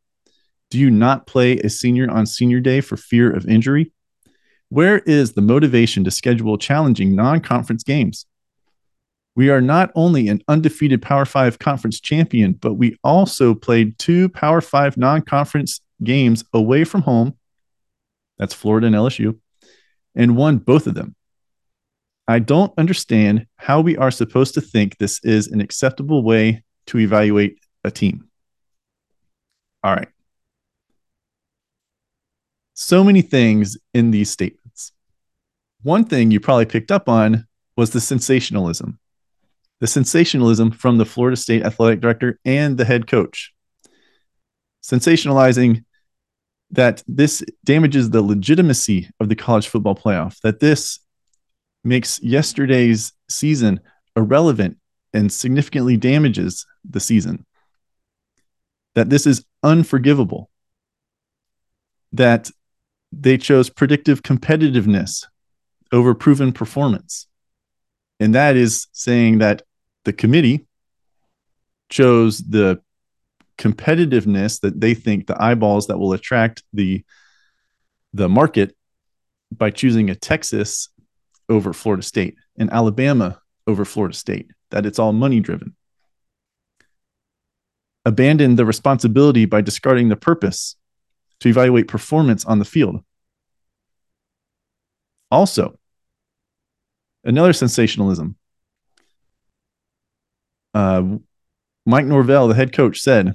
Do 0.71 0.79
you 0.79 0.91
not 0.91 1.27
play 1.27 1.57
a 1.59 1.71
senior 1.71 2.11
on 2.11 2.27
senior 2.27 2.61
day 2.61 2.83
for 2.83 2.99
fear 2.99 3.31
of 3.31 3.47
injury? 3.47 3.91
Where 4.69 4.99
is 4.99 5.33
the 5.33 5.41
motivation 5.41 6.05
to 6.05 6.11
schedule 6.11 6.59
challenging 6.59 7.15
non 7.15 7.41
conference 7.41 7.85
games? 7.85 8.27
We 9.37 9.51
are 9.51 9.61
not 9.61 9.91
only 9.95 10.29
an 10.29 10.43
undefeated 10.47 11.03
Power 11.03 11.25
Five 11.25 11.59
conference 11.59 12.01
champion, 12.01 12.53
but 12.53 12.75
we 12.75 12.97
also 13.03 13.55
played 13.55 13.99
two 13.99 14.29
Power 14.29 14.61
Five 14.61 14.97
non 14.97 15.23
conference 15.23 15.81
games 16.03 16.45
away 16.53 16.85
from 16.85 17.03
home. 17.03 17.37
That's 18.39 18.55
Florida 18.55 18.87
and 18.87 18.97
LSU, 18.97 19.39
and 20.15 20.37
won 20.37 20.59
both 20.59 20.87
of 20.87 20.95
them. 20.95 21.17
I 22.29 22.39
don't 22.39 22.73
understand 22.79 23.47
how 23.57 23.81
we 23.81 23.97
are 23.97 24.11
supposed 24.11 24.55
to 24.55 24.61
think 24.61 24.97
this 24.97 25.21
is 25.25 25.49
an 25.49 25.61
acceptable 25.61 26.23
way 26.23 26.63
to 26.87 26.99
evaluate 26.99 27.59
a 27.83 27.91
team. 27.91 28.29
All 29.83 29.95
right. 29.95 30.09
So 32.73 33.05
many 33.05 33.23
things 33.23 33.77
in 33.93 34.11
these 34.11 34.31
statements. 34.31 34.93
One 35.83 36.05
thing 36.05 36.31
you 36.31 36.41
probably 36.41 36.67
picked 36.67 36.91
up 36.91 37.09
on 37.09 37.47
was 37.77 37.91
the 37.91 38.01
sensationalism 38.01 38.99
the 39.85 39.89
sensationalism 39.89 40.71
from 40.71 40.97
the 40.97 41.05
Florida 41.05 41.37
State 41.37 41.63
athletic 41.63 42.01
director 42.01 42.41
and 42.47 42.79
the 42.79 42.87
head 42.87 43.07
coach. 43.07 43.53
Sensationalizing 44.83 45.85
that 46.71 47.03
this 47.07 47.45
damages 47.65 48.09
the 48.09 48.23
legitimacy 48.23 49.11
of 49.21 49.29
the 49.29 49.37
college 49.37 49.69
football 49.69 49.95
playoff, 49.95 50.41
that 50.41 50.59
this 50.59 51.01
makes 51.85 52.19
yesterday's 52.23 53.13
season 53.29 53.79
irrelevant 54.17 54.79
and 55.13 55.31
significantly 55.31 55.99
damages 55.99 56.65
the 56.89 56.99
season, 56.99 57.45
that 58.95 59.11
this 59.11 59.27
is 59.27 59.45
unforgivable, 59.63 60.49
that 62.11 62.51
they 63.13 63.37
chose 63.37 63.69
predictive 63.69 64.23
competitiveness 64.23 65.27
over 65.93 66.15
proven 66.15 66.55
performance. 66.55 67.27
And 68.19 68.35
that 68.35 68.57
is 68.57 68.87
saying 68.93 69.41
that 69.41 69.61
the 70.05 70.13
committee 70.13 70.67
chose 71.91 72.39
the 72.39 72.81
competitiveness 73.59 74.61
that 74.61 74.81
they 74.81 74.95
think 74.95 75.27
the 75.27 75.41
eyeballs 75.41 75.87
that 75.87 75.99
will 75.99 76.13
attract 76.13 76.63
the 76.73 77.05
the 78.13 78.29
market 78.29 78.77
by 79.53 79.71
choosing 79.71 80.11
a 80.11 80.15
Texas 80.15 80.89
over 81.49 81.73
Florida 81.73 82.03
State 82.03 82.37
and 82.57 82.71
Alabama 82.71 83.41
over 83.67 83.85
Florida 83.85 84.15
State 84.15 84.49
that 84.71 84.87
it's 84.87 84.99
all 84.99 85.13
money 85.13 85.41
driven 85.41 85.75
abandon 88.05 88.57
the 88.57 88.67
responsibility 88.67 89.45
by 89.45 89.61
discarding 89.61 90.09
the 90.09 90.17
purpose 90.17 90.77
to 91.41 91.49
evaluate 91.49 91.89
performance 91.89 92.45
on 92.45 92.59
the 92.59 92.65
field. 92.65 93.03
Also 95.31 95.79
another 97.25 97.53
sensationalism 97.53 98.37
uh, 100.75 101.03
Mike 101.87 102.07
Norvell, 102.07 102.49
the 102.49 102.55
head 102.55 102.73
coach, 102.73 103.01
said 103.01 103.35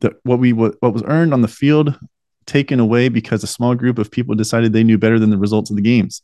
that 0.00 0.14
what 0.22 0.38
we 0.38 0.52
what 0.52 0.80
was 0.80 1.02
earned 1.06 1.34
on 1.34 1.40
the 1.40 1.48
field 1.48 1.98
taken 2.46 2.80
away 2.80 3.08
because 3.08 3.42
a 3.42 3.48
small 3.48 3.74
group 3.74 3.98
of 3.98 4.10
people 4.10 4.34
decided 4.34 4.72
they 4.72 4.84
knew 4.84 4.98
better 4.98 5.18
than 5.18 5.30
the 5.30 5.38
results 5.38 5.70
of 5.70 5.76
the 5.76 5.82
games. 5.82 6.22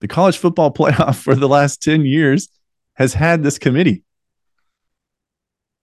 The 0.00 0.08
college 0.08 0.38
football 0.38 0.72
playoff 0.74 1.16
for 1.16 1.34
the 1.34 1.48
last 1.48 1.82
10 1.82 2.04
years 2.04 2.48
has 2.94 3.14
had 3.14 3.42
this 3.42 3.58
committee. 3.58 4.02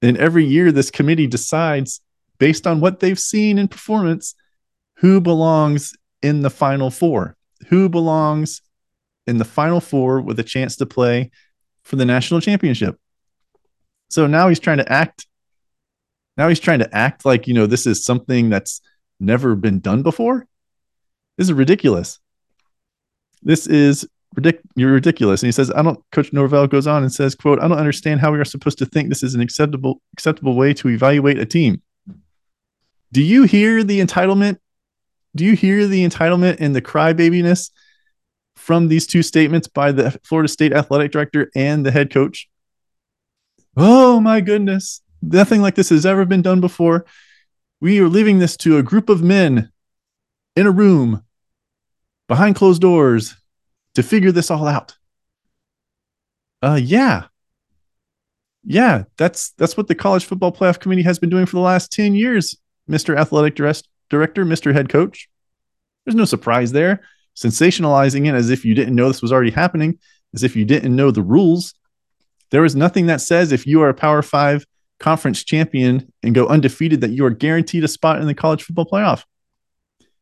And 0.02 0.18
every 0.18 0.46
year, 0.46 0.72
this 0.72 0.92
committee 0.92 1.28
decides, 1.28 2.02
based 2.38 2.68
on 2.68 2.80
what 2.80 3.00
they've 3.00 3.20
seen 3.20 3.58
in 3.58 3.68
performance, 3.68 4.36
who 4.98 5.22
belongs 5.22 5.94
in 6.22 6.42
the 6.42 6.50
final 6.50 6.92
four, 6.92 7.36
who 7.70 7.90
belongs 7.90 8.62
in 9.28 9.38
the 9.38 9.46
final 9.46 9.80
four 9.80 10.22
with 10.22 10.40
a 10.40 10.44
chance 10.44 10.76
to 10.78 10.86
play 10.86 11.32
for 11.86 11.96
the 11.96 12.06
national 12.06 12.42
championship. 12.42 13.00
So 14.10 14.28
now 14.28 14.50
he's 14.50 14.60
trying 14.60 14.78
to 14.78 14.92
act. 14.92 15.28
Now 16.36 16.50
he's 16.50 16.60
trying 16.60 16.80
to 16.80 16.96
act 16.96 17.26
like, 17.26 17.48
you 17.48 17.54
know, 17.54 17.66
this 17.66 17.88
is 17.88 18.04
something 18.04 18.50
that's 18.50 18.82
never 19.20 19.56
been 19.56 19.80
done 19.80 20.04
before. 20.04 20.46
This 21.38 21.48
is 21.48 21.54
ridiculous. 21.54 22.20
This 23.42 23.68
is 23.68 24.06
ridic- 24.36 24.60
you're 24.76 24.92
ridiculous. 24.92 25.44
And 25.44 25.48
he 25.48 25.52
says, 25.52 25.72
I 25.72 25.82
don't, 25.82 26.00
Coach 26.12 26.34
Norvell 26.34 26.68
goes 26.68 26.88
on 26.88 27.04
and 27.04 27.14
says, 27.14 27.36
quote, 27.36 27.60
I 27.60 27.68
don't 27.68 27.78
understand 27.78 28.20
how 28.20 28.32
we 28.32 28.40
are 28.40 28.46
supposed 28.46 28.80
to 28.80 28.86
think 28.86 29.10
this 29.10 29.24
is 29.24 29.36
an 29.36 29.42
acceptable, 29.42 30.02
acceptable 30.14 30.56
way 30.56 30.74
to 30.74 30.90
evaluate 30.90 31.40
a 31.40 31.46
team. 31.46 31.82
Do 33.12 33.22
you 33.22 33.44
hear 33.44 33.84
the 33.84 34.02
entitlement? 34.02 34.58
Do 35.36 35.46
you 35.46 35.56
hear 35.56 35.88
the 35.88 36.06
entitlement 36.06 36.58
and 36.60 36.76
the 36.76 36.82
crybabiness 36.82 37.70
from 38.66 38.88
these 38.88 39.06
two 39.06 39.22
statements 39.22 39.68
by 39.68 39.92
the 39.92 40.20
Florida 40.24 40.48
State 40.48 40.74
athletic 40.74 41.12
director 41.12 41.52
and 41.56 41.86
the 41.86 41.92
head 41.92 42.12
coach. 42.12 42.50
Oh 43.78 44.20
my 44.20 44.42
goodness. 44.42 45.02
Nothing 45.22 45.62
like 45.62 45.76
this 45.76 45.90
has 45.90 46.04
ever 46.04 46.26
been 46.26 46.42
done 46.42 46.62
before. 46.62 47.06
We 47.80 48.00
are 48.00 48.08
leaving 48.08 48.40
this 48.40 48.58
to 48.58 48.80
a 48.80 48.84
group 48.84 49.08
of 49.08 49.22
men 49.22 49.72
in 50.56 50.66
a 50.66 50.72
room 50.72 51.24
behind 52.28 52.56
closed 52.56 52.82
doors 52.82 53.36
to 53.94 54.02
figure 54.02 54.32
this 54.32 54.50
all 54.50 54.68
out. 54.68 54.96
Uh 56.64 56.80
yeah. 56.82 57.26
Yeah, 58.64 59.04
that's 59.16 59.52
that's 59.52 59.78
what 59.78 59.88
the 59.88 59.94
college 59.94 60.26
football 60.26 60.52
playoff 60.52 60.80
committee 60.80 61.04
has 61.04 61.20
been 61.20 61.30
doing 61.30 61.46
for 61.46 61.58
the 61.58 61.62
last 61.62 61.92
10 61.92 62.16
years, 62.16 62.58
Mr. 62.90 63.16
Athletic 63.16 63.54
Director, 63.54 64.44
Mr. 64.44 64.74
Head 64.74 64.90
Coach. 64.90 65.30
There's 66.04 66.16
no 66.16 66.26
surprise 66.26 66.72
there 66.72 67.04
sensationalizing 67.36 68.28
it 68.28 68.36
as 68.36 68.50
if 68.50 68.66
you 68.66 68.74
didn't 68.74 68.96
know 68.96 69.08
this 69.08 69.22
was 69.22 69.34
already 69.34 69.52
happening, 69.52 70.00
as 70.34 70.44
if 70.44 70.56
you 70.56 70.66
didn't 70.66 70.96
know 70.96 71.12
the 71.12 71.22
rules. 71.22 71.74
There 72.52 72.66
is 72.66 72.76
nothing 72.76 73.08
that 73.08 73.22
says 73.22 73.52
if 73.52 73.66
you 73.66 73.82
are 73.82 73.90
a 73.90 73.94
Power 73.94 74.22
Five 74.22 74.66
conference 75.00 75.44
champion 75.44 76.12
and 76.24 76.34
go 76.34 76.48
undefeated 76.48 77.02
that 77.02 77.12
you 77.12 77.26
are 77.26 77.30
guaranteed 77.30 77.84
a 77.84 77.88
spot 77.88 78.22
in 78.22 78.28
the 78.28 78.34
college 78.34 78.64
football 78.64 78.86
playoff. 78.86 79.24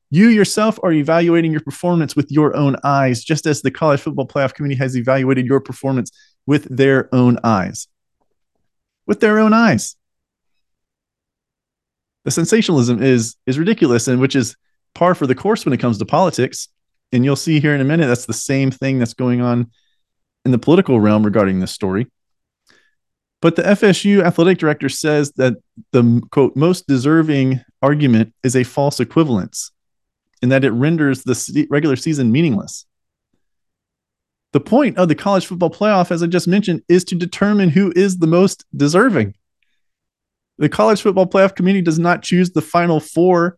You 0.10 0.27
yourself 0.29 0.79
are 0.84 0.91
evaluating 0.91 1.51
your 1.51 1.62
performance 1.62 2.15
with 2.15 2.32
your 2.32 2.55
own 2.55 2.75
eyes, 2.84 3.24
just 3.24 3.46
as 3.46 3.62
the 3.62 3.72
college 3.72 4.00
football 4.00 4.27
playoff 4.27 4.53
committee 4.53 4.75
has 4.75 4.96
evaluated 4.96 5.46
your 5.46 5.60
performance 5.60 6.12
with 6.46 6.65
their 6.75 7.13
own 7.13 7.39
eyes. 7.43 7.88
With 9.05 9.20
their 9.20 9.39
own 9.39 9.53
eyes. 9.53 9.96
The 12.25 12.32
sensationalism 12.32 13.01
is 13.01 13.36
is 13.46 13.60
ridiculous 13.60 14.08
and 14.08 14.20
which 14.20 14.36
is 14.36 14.55
par 14.96 15.13
for 15.15 15.27
the 15.27 15.36
course 15.36 15.65
when 15.65 15.74
it 15.74 15.79
comes 15.79 15.98
to 15.98 16.05
politics 16.05 16.70
and 17.13 17.24
you'll 17.24 17.36
see 17.36 17.60
here 17.60 17.74
in 17.74 17.82
a 17.82 17.86
minute 17.86 18.08
that's 18.08 18.25
the 18.25 18.34
same 18.34 18.72
thing 18.72 19.00
that's 19.00 19.13
going 19.13 19.39
on 19.39 19.72
in 20.43 20.51
the 20.51 20.58
political 20.58 21.00
realm 21.00 21.24
regarding 21.24 21.60
this 21.60 21.72
story. 21.72 22.08
But 23.41 23.55
the 23.55 23.63
FSU 23.63 24.24
athletic 24.24 24.58
director 24.58 24.89
says 24.89 25.32
that 25.34 25.55
the 25.91 26.22
quote 26.32 26.55
most 26.55 26.88
deserving 26.88 27.62
argument 27.82 28.34
is 28.43 28.55
a 28.55 28.63
false 28.63 29.00
equivalence 29.00 29.72
in 30.41 30.50
that 30.50 30.63
it 30.63 30.72
renders 30.72 31.24
the 31.24 31.67
regular 31.70 31.96
season 31.96 32.32
meaningless. 32.32 32.86
The 34.53 34.60
point 34.60 34.98
of 34.98 35.08
the 35.08 35.15
college 35.15 35.46
football 35.46 35.70
playoff, 35.70 36.12
as 36.12 36.24
I 36.24 36.27
just 36.27 36.48
mentioned, 36.48 36.84
is 36.88 37.03
to 37.05 37.15
determine 37.15 37.70
who 37.70 37.91
is 37.96 38.17
the 38.17 38.27
most 38.27 38.65
deserving. 38.75 39.36
The 40.58 40.70
college 40.70 41.01
football 41.01 41.25
playoff 41.25 41.55
committee 41.55 41.82
does 41.82 42.00
not 42.00 42.24
choose 42.24 42.51
the 42.51 42.62
final 42.62 43.00
four 43.00 43.58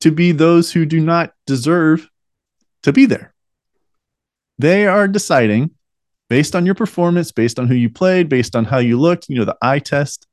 to 0.00 0.10
be 0.10 0.32
those 0.32 0.70
who 0.70 0.84
do 0.84 1.00
not 1.00 1.32
deserve 1.46 2.08
to 2.82 2.92
be 2.92 3.06
there. 3.06 3.32
They 4.58 4.86
are 4.86 5.08
deciding 5.08 5.70
based 6.28 6.56
on 6.56 6.66
your 6.66 6.74
performance, 6.74 7.32
based 7.32 7.58
on 7.58 7.68
who 7.68 7.74
you 7.74 7.90
played, 7.90 8.28
based 8.28 8.56
on 8.56 8.64
how 8.64 8.78
you 8.78 8.98
looked, 8.98 9.28
you 9.28 9.36
know, 9.36 9.44
the 9.44 9.56
eye 9.62 9.78
test. 9.78 10.26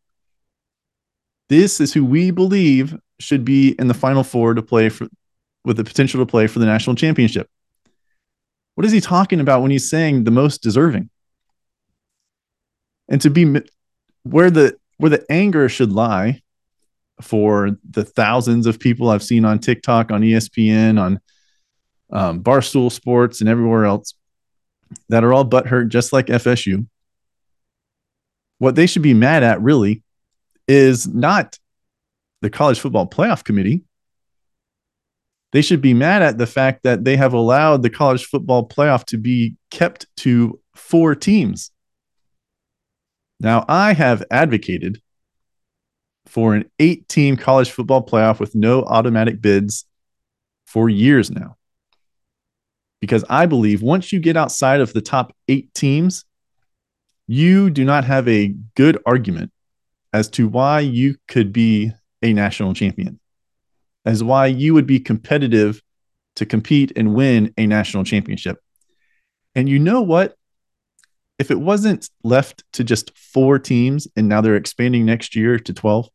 This 1.50 1.80
is 1.80 1.94
who 1.94 2.06
we 2.06 2.32
believe 2.32 2.98
should 3.20 3.46
be 3.46 3.76
in 3.80 3.88
the 3.88 3.94
final 3.94 4.24
four 4.24 4.54
to 4.54 4.62
play 4.62 4.90
for 4.90 5.08
with 5.66 5.78
the 5.78 5.84
potential 5.84 6.20
to 6.20 6.30
play 6.30 6.48
for 6.48 6.60
the 6.60 6.66
national 6.66 6.96
championship. 6.96 7.48
What 8.76 8.86
is 8.86 8.92
he 8.92 9.00
talking 9.00 9.40
about 9.40 9.62
when 9.62 9.72
he's 9.72 9.90
saying 9.90 10.24
the 10.24 10.32
most 10.32 10.62
deserving? 10.64 11.10
And 13.08 13.22
to 13.22 13.30
be 13.30 13.62
where 14.24 14.50
the 14.50 14.78
where 14.98 15.10
the 15.10 15.26
anger 15.30 15.70
should 15.70 15.92
lie 15.92 16.42
for 17.22 17.72
the 17.90 18.04
thousands 18.04 18.66
of 18.66 18.80
people 18.80 19.10
I've 19.10 19.24
seen 19.24 19.46
on 19.46 19.60
TikTok, 19.60 20.12
on 20.12 20.22
ESPN, 20.22 21.00
on 21.00 21.20
um, 22.12 22.44
Barstool 22.44 22.92
Sports, 22.92 23.42
and 23.42 23.50
everywhere 23.50 23.86
else 23.86 24.14
that 25.10 25.24
are 25.24 25.34
all 25.34 25.46
butthurt, 25.46 25.90
just 25.90 26.14
like 26.14 26.28
FSU. 26.28 26.88
What 28.60 28.76
they 28.76 28.88
should 28.88 29.02
be 29.02 29.14
mad 29.14 29.44
at 29.44 29.62
really 29.62 30.04
is 30.68 31.08
not 31.08 31.58
the 32.42 32.50
college 32.50 32.80
football 32.80 33.08
playoff 33.08 33.44
committee. 33.44 33.84
They 35.52 35.62
should 35.62 35.82
be 35.82 35.94
mad 35.94 36.22
at 36.22 36.38
the 36.38 36.48
fact 36.48 36.84
that 36.84 37.04
they 37.04 37.16
have 37.16 37.34
allowed 37.34 37.84
the 37.84 37.90
college 37.90 38.26
football 38.26 38.68
playoff 38.68 39.06
to 39.06 39.18
be 39.18 39.56
kept 39.70 40.08
to 40.18 40.60
four 40.76 41.14
teams. 41.14 41.72
Now, 43.40 43.66
I 43.68 43.94
have 43.94 44.24
advocated 44.32 45.02
for 46.26 46.56
an 46.56 46.70
eight 46.80 47.08
team 47.08 47.38
college 47.38 47.70
football 47.70 48.06
playoff 48.06 48.40
with 48.40 48.56
no 48.56 48.84
automatic 48.84 49.42
bids 49.42 49.86
for 50.66 50.90
years 50.90 51.30
now. 51.30 51.58
Because 53.04 53.26
I 53.30 53.48
believe 53.48 53.82
once 53.82 54.14
you 54.14 54.22
get 54.22 54.38
outside 54.38 54.80
of 54.80 54.94
the 54.94 55.02
top 55.02 55.36
eight 55.50 55.74
teams, 55.74 56.24
you 57.28 57.70
do 57.70 57.84
not 57.84 58.06
have 58.06 58.30
a 58.30 58.56
good 58.78 58.98
argument 59.06 59.52
as 60.14 60.30
to 60.30 60.48
why 60.48 60.80
you 60.80 61.18
could 61.28 61.52
be 61.52 61.92
a 62.22 62.32
national 62.32 62.74
champion, 62.74 63.20
as 64.06 64.24
why 64.24 64.46
you 64.46 64.74
would 64.74 64.88
be 64.88 65.02
competitive 65.02 65.82
to 66.38 66.46
compete 66.46 66.94
and 66.96 67.14
win 67.14 67.54
a 67.58 67.68
national 67.68 68.06
championship. 68.06 68.64
And 69.54 69.68
you 69.68 69.80
know 69.80 70.02
what? 70.02 70.38
If 71.38 71.52
it 71.52 71.60
wasn't 71.60 72.10
left 72.24 72.64
to 72.72 72.86
just 72.86 73.12
four 73.18 73.60
teams 73.60 74.08
and 74.16 74.30
now 74.30 74.40
they're 74.40 74.56
expanding 74.56 75.06
next 75.06 75.36
year 75.36 75.60
to 75.60 75.74
12, 75.74 76.08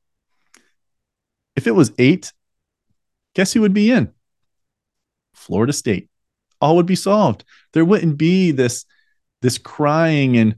if 1.54 1.66
it 1.66 1.72
was 1.72 1.92
eight, 1.98 2.32
guess 3.34 3.52
who 3.52 3.60
would 3.60 3.74
be 3.74 3.90
in? 3.90 4.10
Florida 5.34 5.74
State. 5.74 6.08
All 6.60 6.76
would 6.76 6.86
be 6.86 6.96
solved. 6.96 7.44
There 7.72 7.84
wouldn't 7.84 8.18
be 8.18 8.50
this 8.50 8.84
this 9.42 9.58
crying 9.58 10.36
and 10.36 10.56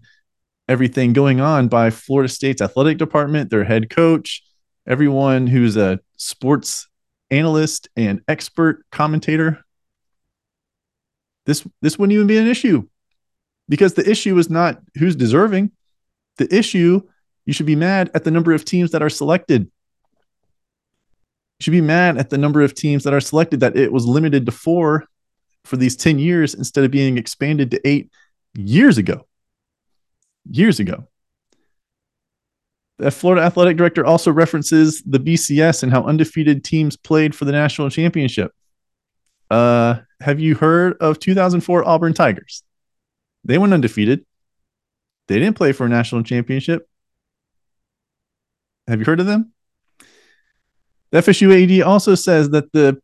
everything 0.69 1.13
going 1.13 1.41
on 1.41 1.69
by 1.69 1.91
Florida 1.91 2.29
State's 2.29 2.63
athletic 2.63 2.99
department, 2.99 3.51
their 3.51 3.65
head 3.65 3.91
coach, 3.91 4.43
everyone 4.87 5.47
who's 5.47 5.77
a 5.77 6.01
sports 6.17 6.89
analyst 7.31 7.89
and 7.97 8.23
expert 8.29 8.85
commentator. 8.91 9.63
This 11.47 11.67
this 11.83 11.99
wouldn't 11.99 12.15
even 12.15 12.27
be 12.27 12.39
an 12.39 12.47
issue 12.47 12.89
because 13.69 13.95
the 13.95 14.09
issue 14.09 14.37
is 14.39 14.51
not 14.51 14.81
who's 14.97 15.17
deserving. 15.17 15.73
The 16.39 16.55
issue 16.55 17.03
you 17.47 17.53
should 17.53 17.67
be 17.67 17.77
mad 17.77 18.11
at 18.15 18.25
the 18.25 18.31
number 18.31 18.53
of 18.53 18.65
teams 18.65 18.93
that 18.93 19.03
are 19.03 19.11
selected 19.11 19.71
You 21.59 21.65
should 21.65 21.73
be 21.73 21.81
mad 21.81 22.17
at 22.19 22.31
the 22.31 22.39
number 22.39 22.63
of 22.63 22.75
teams 22.75 23.05
that 23.05 23.13
are 23.15 23.21
selected 23.21 23.61
that 23.61 23.77
it 23.77 23.93
was 23.93 24.07
limited 24.07 24.47
to 24.47 24.53
four 24.53 25.07
for 25.65 25.77
these 25.77 25.97
10 25.97 26.19
years 26.19 26.55
instead 26.55 26.85
of 26.85 26.91
being 26.91 27.19
expanded 27.19 27.71
to 27.71 27.81
eight 27.87 28.11
years 28.55 28.99
ago. 28.99 29.27
Years 30.51 30.81
ago. 30.81 31.07
The 32.99 33.11
Florida 33.11 33.43
athletic 33.43 33.77
director 33.77 34.05
also 34.05 34.31
references 34.31 35.03
the 35.07 35.19
BCS 35.19 35.83
and 35.83 35.91
how 35.91 36.05
undefeated 36.05 36.65
teams 36.65 36.97
played 36.97 37.35
for 37.35 37.47
the 37.47 37.53
national 37.53 37.89
championship. 37.89 38.53
Uh, 39.51 40.01
have 40.21 40.39
you 40.39 40.55
heard 40.55 40.97
of 41.01 41.19
2004 41.19 41.89
Auburn 41.89 42.13
Tigers? 42.13 42.63
They 43.45 43.59
went 43.59 43.73
undefeated. 43.73 44.27
They 45.29 45.39
didn't 45.39 45.57
play 45.57 45.73
for 45.73 45.87
a 45.87 45.89
national 45.89 46.25
championship. 46.25 46.87
Have 48.87 48.99
you 48.99 49.07
heard 49.07 49.21
of 49.21 49.27
them? 49.27 49.53
The 51.11 51.19
FSU 51.19 51.81
AD 51.81 51.83
also 51.83 52.15
says 52.15 52.51
that 52.51 52.73
the 52.73 53.01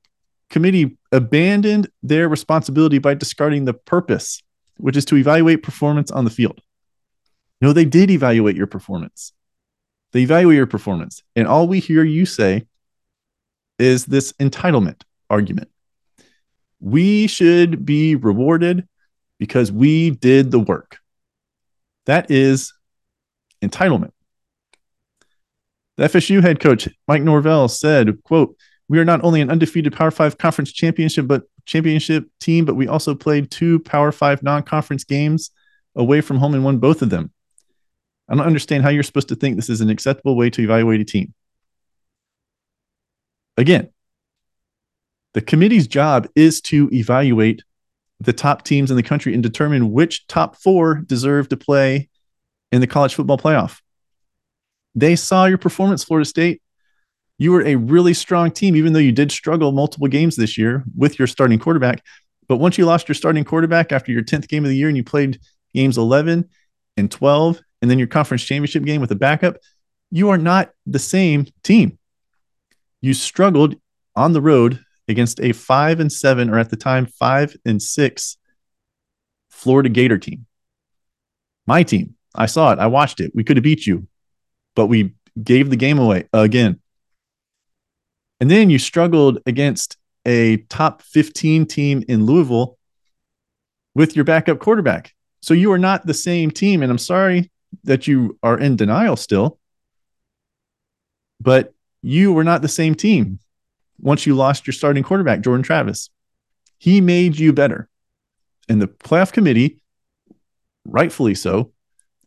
committee 0.50 0.96
abandoned 1.12 1.88
their 2.02 2.28
responsibility 2.28 2.98
by 2.98 3.14
discarding 3.14 3.64
the 3.64 3.74
purpose, 3.74 4.42
which 4.78 4.96
is 4.96 5.04
to 5.06 5.16
evaluate 5.16 5.62
performance 5.62 6.10
on 6.10 6.24
the 6.24 6.30
field. 6.30 6.60
No, 7.60 7.72
they 7.72 7.84
did 7.84 8.10
evaluate 8.10 8.56
your 8.56 8.66
performance. 8.66 9.32
They 10.12 10.20
evaluate 10.20 10.56
your 10.56 10.66
performance. 10.66 11.22
And 11.34 11.48
all 11.48 11.66
we 11.66 11.80
hear 11.80 12.04
you 12.04 12.26
say 12.26 12.66
is 13.78 14.06
this 14.06 14.32
entitlement 14.34 15.02
argument. 15.28 15.70
We 16.80 17.26
should 17.26 17.84
be 17.84 18.14
rewarded 18.14 18.86
because 19.38 19.72
we 19.72 20.10
did 20.10 20.50
the 20.50 20.58
work. 20.58 20.98
That 22.04 22.30
is 22.30 22.72
entitlement. 23.62 24.12
The 25.96 26.04
FSU 26.04 26.42
head 26.42 26.60
coach, 26.60 26.88
Mike 27.08 27.22
Norvell, 27.22 27.68
said, 27.68 28.22
quote, 28.22 28.56
we 28.88 28.98
are 28.98 29.04
not 29.04 29.24
only 29.24 29.40
an 29.40 29.50
undefeated 29.50 29.92
Power 29.92 30.10
Five 30.10 30.38
conference 30.38 30.72
championship, 30.72 31.26
but 31.26 31.44
championship 31.64 32.28
team, 32.40 32.64
but 32.64 32.74
we 32.74 32.86
also 32.86 33.14
played 33.14 33.50
two 33.50 33.80
Power 33.80 34.12
Five 34.12 34.42
non-conference 34.42 35.04
games 35.04 35.50
away 35.94 36.20
from 36.20 36.38
home 36.38 36.54
and 36.54 36.64
won 36.64 36.78
both 36.78 37.02
of 37.02 37.10
them. 37.10 37.32
I 38.28 38.34
don't 38.34 38.46
understand 38.46 38.82
how 38.82 38.90
you're 38.90 39.02
supposed 39.02 39.28
to 39.28 39.36
think 39.36 39.56
this 39.56 39.70
is 39.70 39.80
an 39.80 39.90
acceptable 39.90 40.36
way 40.36 40.50
to 40.50 40.62
evaluate 40.62 41.00
a 41.00 41.04
team. 41.04 41.32
Again, 43.56 43.88
the 45.34 45.40
committee's 45.40 45.86
job 45.86 46.28
is 46.34 46.60
to 46.62 46.88
evaluate 46.92 47.62
the 48.20 48.32
top 48.32 48.64
teams 48.64 48.90
in 48.90 48.96
the 48.96 49.02
country 49.02 49.34
and 49.34 49.42
determine 49.42 49.92
which 49.92 50.26
top 50.26 50.56
four 50.56 51.02
deserve 51.06 51.48
to 51.50 51.56
play 51.56 52.08
in 52.72 52.80
the 52.80 52.86
college 52.86 53.14
football 53.14 53.38
playoff. 53.38 53.80
They 54.94 55.16
saw 55.16 55.44
your 55.44 55.58
performance, 55.58 56.02
Florida 56.02 56.24
State. 56.24 56.62
You 57.38 57.52
were 57.52 57.64
a 57.66 57.76
really 57.76 58.14
strong 58.14 58.50
team, 58.50 58.76
even 58.76 58.92
though 58.92 58.98
you 58.98 59.12
did 59.12 59.30
struggle 59.30 59.72
multiple 59.72 60.08
games 60.08 60.36
this 60.36 60.56
year 60.56 60.84
with 60.96 61.18
your 61.18 61.28
starting 61.28 61.58
quarterback. 61.58 62.02
But 62.48 62.56
once 62.56 62.78
you 62.78 62.86
lost 62.86 63.08
your 63.08 63.14
starting 63.14 63.44
quarterback 63.44 63.92
after 63.92 64.12
your 64.12 64.22
10th 64.22 64.48
game 64.48 64.64
of 64.64 64.70
the 64.70 64.76
year 64.76 64.88
and 64.88 64.96
you 64.96 65.04
played 65.04 65.40
games 65.74 65.98
11 65.98 66.48
and 66.96 67.10
12, 67.10 67.60
and 67.82 67.90
then 67.90 67.98
your 67.98 68.08
conference 68.08 68.42
championship 68.42 68.84
game 68.84 69.00
with 69.00 69.10
a 69.10 69.16
backup, 69.16 69.56
you 70.10 70.30
are 70.30 70.38
not 70.38 70.70
the 70.86 70.98
same 70.98 71.46
team. 71.62 71.98
You 73.02 73.12
struggled 73.12 73.74
on 74.14 74.32
the 74.32 74.40
road 74.40 74.80
against 75.08 75.40
a 75.40 75.52
five 75.52 76.00
and 76.00 76.10
seven, 76.10 76.48
or 76.48 76.58
at 76.58 76.70
the 76.70 76.76
time, 76.76 77.06
five 77.06 77.54
and 77.66 77.82
six 77.82 78.38
Florida 79.50 79.88
Gator 79.88 80.18
team. 80.18 80.46
My 81.66 81.82
team. 81.82 82.14
I 82.34 82.46
saw 82.46 82.72
it. 82.72 82.78
I 82.78 82.86
watched 82.86 83.20
it. 83.20 83.32
We 83.34 83.44
could 83.44 83.56
have 83.56 83.64
beat 83.64 83.86
you 83.86 84.06
but 84.76 84.86
we 84.86 85.14
gave 85.42 85.70
the 85.70 85.76
game 85.76 85.98
away 85.98 86.28
again. 86.32 86.78
And 88.40 88.50
then 88.50 88.70
you 88.70 88.78
struggled 88.78 89.38
against 89.46 89.96
a 90.26 90.58
top 90.68 91.02
15 91.02 91.66
team 91.66 92.04
in 92.08 92.26
Louisville 92.26 92.78
with 93.94 94.14
your 94.14 94.24
backup 94.24 94.58
quarterback. 94.58 95.14
So 95.40 95.54
you 95.54 95.72
are 95.72 95.78
not 95.78 96.06
the 96.06 96.14
same 96.14 96.50
team. 96.50 96.82
And 96.82 96.90
I'm 96.90 96.98
sorry 96.98 97.50
that 97.84 98.06
you 98.06 98.38
are 98.42 98.58
in 98.58 98.76
denial 98.76 99.16
still, 99.16 99.58
but 101.40 101.72
you 102.02 102.32
were 102.32 102.44
not 102.44 102.62
the 102.62 102.68
same 102.68 102.94
team 102.94 103.38
once 103.98 104.26
you 104.26 104.34
lost 104.34 104.66
your 104.66 104.74
starting 104.74 105.02
quarterback, 105.02 105.40
Jordan 105.40 105.62
Travis. 105.62 106.10
He 106.78 107.00
made 107.00 107.38
you 107.38 107.52
better. 107.52 107.88
And 108.68 108.82
the 108.82 108.88
playoff 108.88 109.32
committee, 109.32 109.80
rightfully 110.84 111.34
so, 111.34 111.72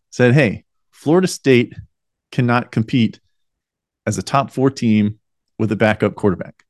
said, 0.10 0.34
hey, 0.34 0.63
Florida 0.91 1.28
State 1.28 1.76
cannot 2.32 2.72
compete 2.72 3.19
as 4.06 4.17
a 4.17 4.24
top 4.24 4.52
four 4.52 4.72
team 4.72 5.19
with 5.60 5.72
a 5.72 5.76
backup 5.76 6.15
quarterback. 6.15 6.63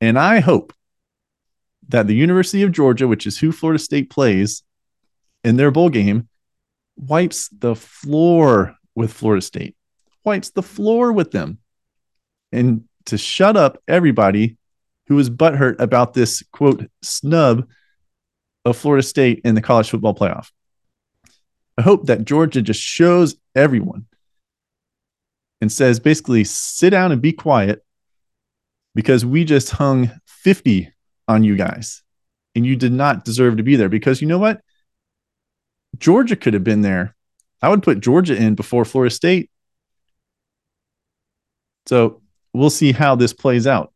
And 0.00 0.18
I 0.18 0.40
hope 0.40 0.72
that 1.88 2.06
the 2.06 2.14
University 2.14 2.62
of 2.62 2.72
Georgia, 2.72 3.08
which 3.08 3.26
is 3.26 3.38
who 3.38 3.50
Florida 3.50 3.78
State 3.78 4.10
plays 4.10 4.62
in 5.42 5.56
their 5.56 5.70
bowl 5.70 5.88
game, 5.88 6.28
wipes 6.96 7.48
the 7.48 7.74
floor 7.74 8.76
with 8.94 9.12
Florida 9.12 9.42
State, 9.42 9.76
wipes 10.24 10.50
the 10.50 10.62
floor 10.62 11.12
with 11.12 11.32
them. 11.32 11.58
And 12.52 12.84
to 13.06 13.18
shut 13.18 13.56
up 13.56 13.82
everybody 13.88 14.56
who 15.08 15.16
was 15.16 15.28
butthurt 15.28 15.80
about 15.80 16.14
this 16.14 16.42
quote 16.52 16.86
snub 17.02 17.68
of 18.64 18.76
Florida 18.76 19.02
State 19.02 19.40
in 19.44 19.54
the 19.54 19.60
college 19.60 19.90
football 19.90 20.14
playoff. 20.14 20.50
I 21.76 21.82
hope 21.82 22.06
that 22.06 22.24
Georgia 22.24 22.62
just 22.62 22.80
shows 22.80 23.36
everyone 23.54 24.06
and 25.64 25.72
says 25.72 25.98
basically 25.98 26.44
sit 26.44 26.90
down 26.90 27.10
and 27.10 27.22
be 27.22 27.32
quiet 27.32 27.82
because 28.94 29.24
we 29.24 29.46
just 29.46 29.70
hung 29.70 30.10
50 30.26 30.92
on 31.26 31.42
you 31.42 31.56
guys 31.56 32.02
and 32.54 32.66
you 32.66 32.76
did 32.76 32.92
not 32.92 33.24
deserve 33.24 33.56
to 33.56 33.62
be 33.62 33.74
there 33.74 33.88
because 33.88 34.20
you 34.20 34.28
know 34.28 34.36
what? 34.36 34.60
Georgia 35.96 36.36
could 36.36 36.52
have 36.52 36.64
been 36.64 36.82
there. 36.82 37.16
I 37.62 37.70
would 37.70 37.82
put 37.82 38.00
Georgia 38.00 38.36
in 38.36 38.56
before 38.56 38.84
Florida 38.84 39.14
State. 39.14 39.50
So 41.86 42.20
we'll 42.52 42.68
see 42.68 42.92
how 42.92 43.14
this 43.14 43.32
plays 43.32 43.66
out. 43.66 43.90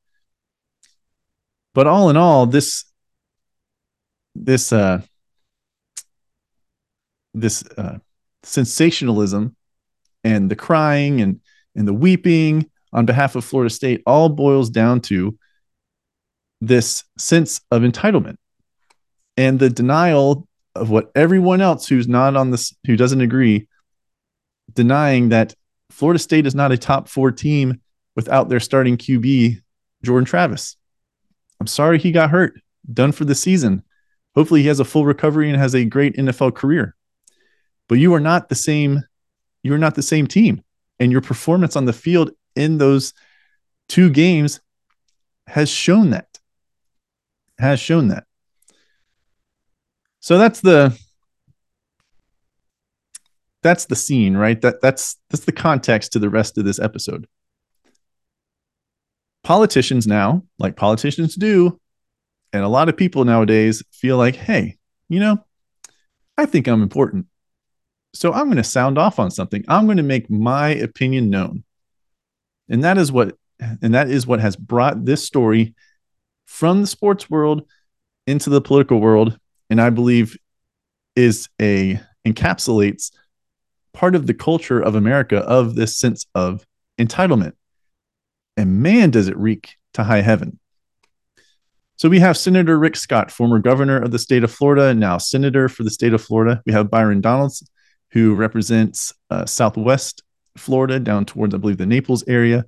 But 1.74 1.87
all 1.87 2.09
in 2.09 2.16
all, 2.16 2.46
this 2.46 2.87
this 4.35 4.72
uh 4.72 5.02
this 7.35 7.62
uh 7.76 7.98
sensationalism 8.42 9.54
and 10.24 10.50
the 10.50 10.57
crying 10.57 11.20
and 11.20 11.40
and 11.74 11.87
the 11.87 11.94
weeping 11.94 12.68
on 12.92 13.07
behalf 13.07 13.37
of 13.37 13.44
Florida 13.44 13.70
State 13.70 14.02
all 14.07 14.28
boils 14.28 14.70
down 14.70 15.00
to 15.02 15.38
this 16.61 17.04
sense 17.18 17.61
of 17.70 17.83
entitlement 17.83 18.37
and 19.37 19.59
the 19.59 19.70
denial 19.70 20.48
of 20.74 20.90
what 20.90 21.11
everyone 21.14 21.61
else 21.61 21.87
who's 21.87 22.09
not 22.09 22.37
on 22.37 22.50
this 22.50 22.74
who 22.87 22.96
doesn't 22.96 23.20
agree 23.20 23.68
denying 24.72 25.28
that 25.31 25.54
Florida 25.90 26.18
State 26.18 26.46
is 26.46 26.54
not 26.54 26.72
a 26.72 26.78
top 26.78 27.09
4 27.09 27.33
team 27.33 27.81
without 28.16 28.48
their 28.48 28.61
starting 28.61 28.96
QB 28.96 29.61
Jordan 30.02 30.24
Travis. 30.24 30.76
I'm 31.61 31.66
sorry 31.66 31.98
he 31.98 32.12
got 32.12 32.31
hurt. 32.31 32.61
Done 32.92 33.12
for 33.12 33.24
the 33.24 33.35
season. 33.35 33.83
Hopefully 34.35 34.62
he 34.62 34.68
has 34.68 34.81
a 34.81 34.85
full 34.85 35.04
recovery 35.04 35.48
and 35.48 35.59
has 35.59 35.74
a 35.74 35.85
great 35.85 36.16
NFL 36.16 36.54
career. 36.54 36.94
But 37.88 37.98
you 37.98 38.14
are 38.14 38.20
not 38.20 38.48
the 38.48 38.54
same 38.54 39.02
you 39.62 39.74
are 39.74 39.78
not 39.78 39.94
the 39.94 40.02
same 40.02 40.26
team 40.26 40.62
and 41.00 41.12
your 41.12 41.20
performance 41.20 41.76
on 41.76 41.84
the 41.84 41.92
field 41.92 42.30
in 42.56 42.78
those 42.78 43.12
two 43.88 44.11
games 44.11 44.61
has 45.46 45.68
shown 45.68 46.11
that 46.11 46.38
has 47.58 47.80
shown 47.80 48.08
that. 48.08 48.24
So 50.20 50.38
that's 50.38 50.61
the 50.61 50.98
that's 53.62 53.87
the 53.87 53.96
scene 53.96 54.37
right? 54.37 54.61
That 54.61 54.80
that's 54.80 55.16
that's 55.30 55.44
the 55.44 55.52
context 55.52 56.12
to 56.12 56.18
the 56.18 56.30
rest 56.30 56.58
of 56.58 56.64
this 56.64 56.78
episode. 56.78 57.26
Politicians 59.42 60.06
now 60.06 60.42
like 60.58 60.76
politicians 60.76 61.34
do 61.34 61.80
and 62.52 62.64
a 62.64 62.68
lot 62.68 62.88
of 62.88 62.96
people 62.96 63.24
nowadays 63.24 63.82
feel 63.92 64.16
like 64.16 64.37
hey 64.37 64.76
you 65.08 65.20
know 65.20 65.38
i 66.37 66.46
think 66.46 66.66
i'm 66.66 66.82
important 66.82 67.26
so 68.14 68.33
i'm 68.33 68.47
going 68.47 68.57
to 68.57 68.64
sound 68.64 68.99
off 68.99 69.18
on 69.18 69.31
something. 69.31 69.64
I'm 69.68 69.87
going 69.87 69.97
to 69.99 70.03
make 70.03 70.31
my 70.31 70.71
opinion 70.71 71.31
known. 71.31 71.64
And 72.68 72.85
that 72.85 72.99
is 72.99 73.11
what 73.11 73.37
and 73.61 73.94
that 73.94 74.09
is 74.09 74.27
what 74.27 74.40
has 74.40 74.57
brought 74.57 75.05
this 75.05 75.25
story 75.25 75.75
from 76.47 76.81
the 76.81 76.87
sports 76.87 77.29
world 77.29 77.62
into 78.27 78.51
the 78.51 78.61
political 78.61 79.01
world 79.01 79.37
and 79.68 79.81
i 79.81 79.90
believe 79.90 80.37
is 81.16 81.49
a 81.61 81.99
encapsulates 82.27 83.11
part 83.92 84.14
of 84.14 84.27
the 84.27 84.35
culture 84.35 84.81
of 84.81 84.94
america 84.94 85.38
of 85.38 85.75
this 85.75 85.99
sense 85.99 86.27
of 86.35 86.64
entitlement. 86.99 87.53
And 88.57 88.83
man 88.83 89.11
does 89.11 89.29
it 89.29 89.37
reek 89.37 89.77
to 89.94 90.05
high 90.05 90.21
heaven. 90.21 90.59
So 91.97 92.09
we 92.09 92.21
have 92.21 92.37
senator 92.37 92.79
rick 92.79 92.97
scott 92.97 93.31
former 93.31 93.59
governor 93.59 93.99
of 94.01 94.11
the 94.11 94.18
state 94.18 94.44
of 94.44 94.53
florida 94.53 94.94
now 94.94 95.18
senator 95.18 95.68
for 95.68 95.85
the 95.85 95.90
state 95.90 96.12
of 96.12 96.23
florida. 96.23 96.62
We 96.66 96.73
have 96.73 96.90
byron 96.90 97.21
donalds 97.21 97.68
who 98.11 98.35
represents 98.35 99.12
uh, 99.31 99.44
southwest 99.47 100.23
Florida 100.57 100.99
down 100.99 101.25
towards, 101.25 101.55
I 101.55 101.59
believe, 101.59 101.79
the 101.79 101.87
Naples 101.87 102.25
area. 102.27 102.64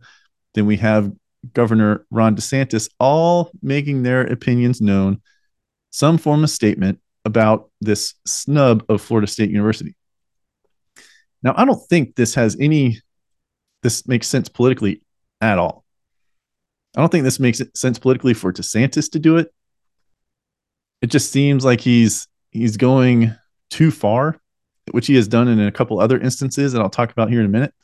Then 0.55 0.67
we 0.67 0.77
have 0.77 1.13
Governor 1.55 2.07
Ron 2.11 2.37
DeSantis 2.37 2.91
all 2.99 3.51
making 3.63 4.03
their 4.03 4.23
opinions 4.23 4.81
known, 4.81 5.23
some 5.91 6.19
form 6.19 6.45
of 6.45 6.51
statement 6.51 7.01
about 7.25 7.71
this 7.81 8.15
snub 8.27 8.85
of 8.89 9.01
Florida 9.01 9.27
State 9.27 9.51
University. 9.51 9.95
Now, 11.43 11.55
I 11.57 11.65
don't 11.65 11.81
think 11.89 12.17
this 12.17 12.35
has 12.35 12.57
any, 12.61 13.01
this 13.83 14.07
makes 14.07 14.27
sense 14.27 14.49
politically 14.49 15.03
at 15.41 15.59
all. 15.59 15.85
I 16.97 17.01
don't 17.01 17.11
think 17.11 17.25
this 17.25 17.41
makes 17.41 17.63
sense 17.75 17.99
politically 17.99 18.35
for 18.35 18.53
DeSantis 18.53 19.13
to 19.13 19.19
do 19.19 19.37
it. 19.37 19.53
It 21.01 21.07
just 21.07 21.33
seems 21.33 21.65
like 21.65 21.81
he's 21.81 22.29
he's 22.51 22.77
going 22.77 23.35
too 23.71 23.91
far 23.91 24.39
which 24.93 25.07
he 25.07 25.15
has 25.15 25.29
done 25.29 25.49
in 25.49 25.61
a 25.61 25.73
couple 25.73 26.01
other 26.01 26.19
instances 26.19 26.73
that 26.73 26.83
I'll 26.83 26.91
talk 26.91 27.11
about 27.11 27.31
here 27.31 27.41
in 27.41 27.47
a 27.47 27.51
minute. 27.51 27.75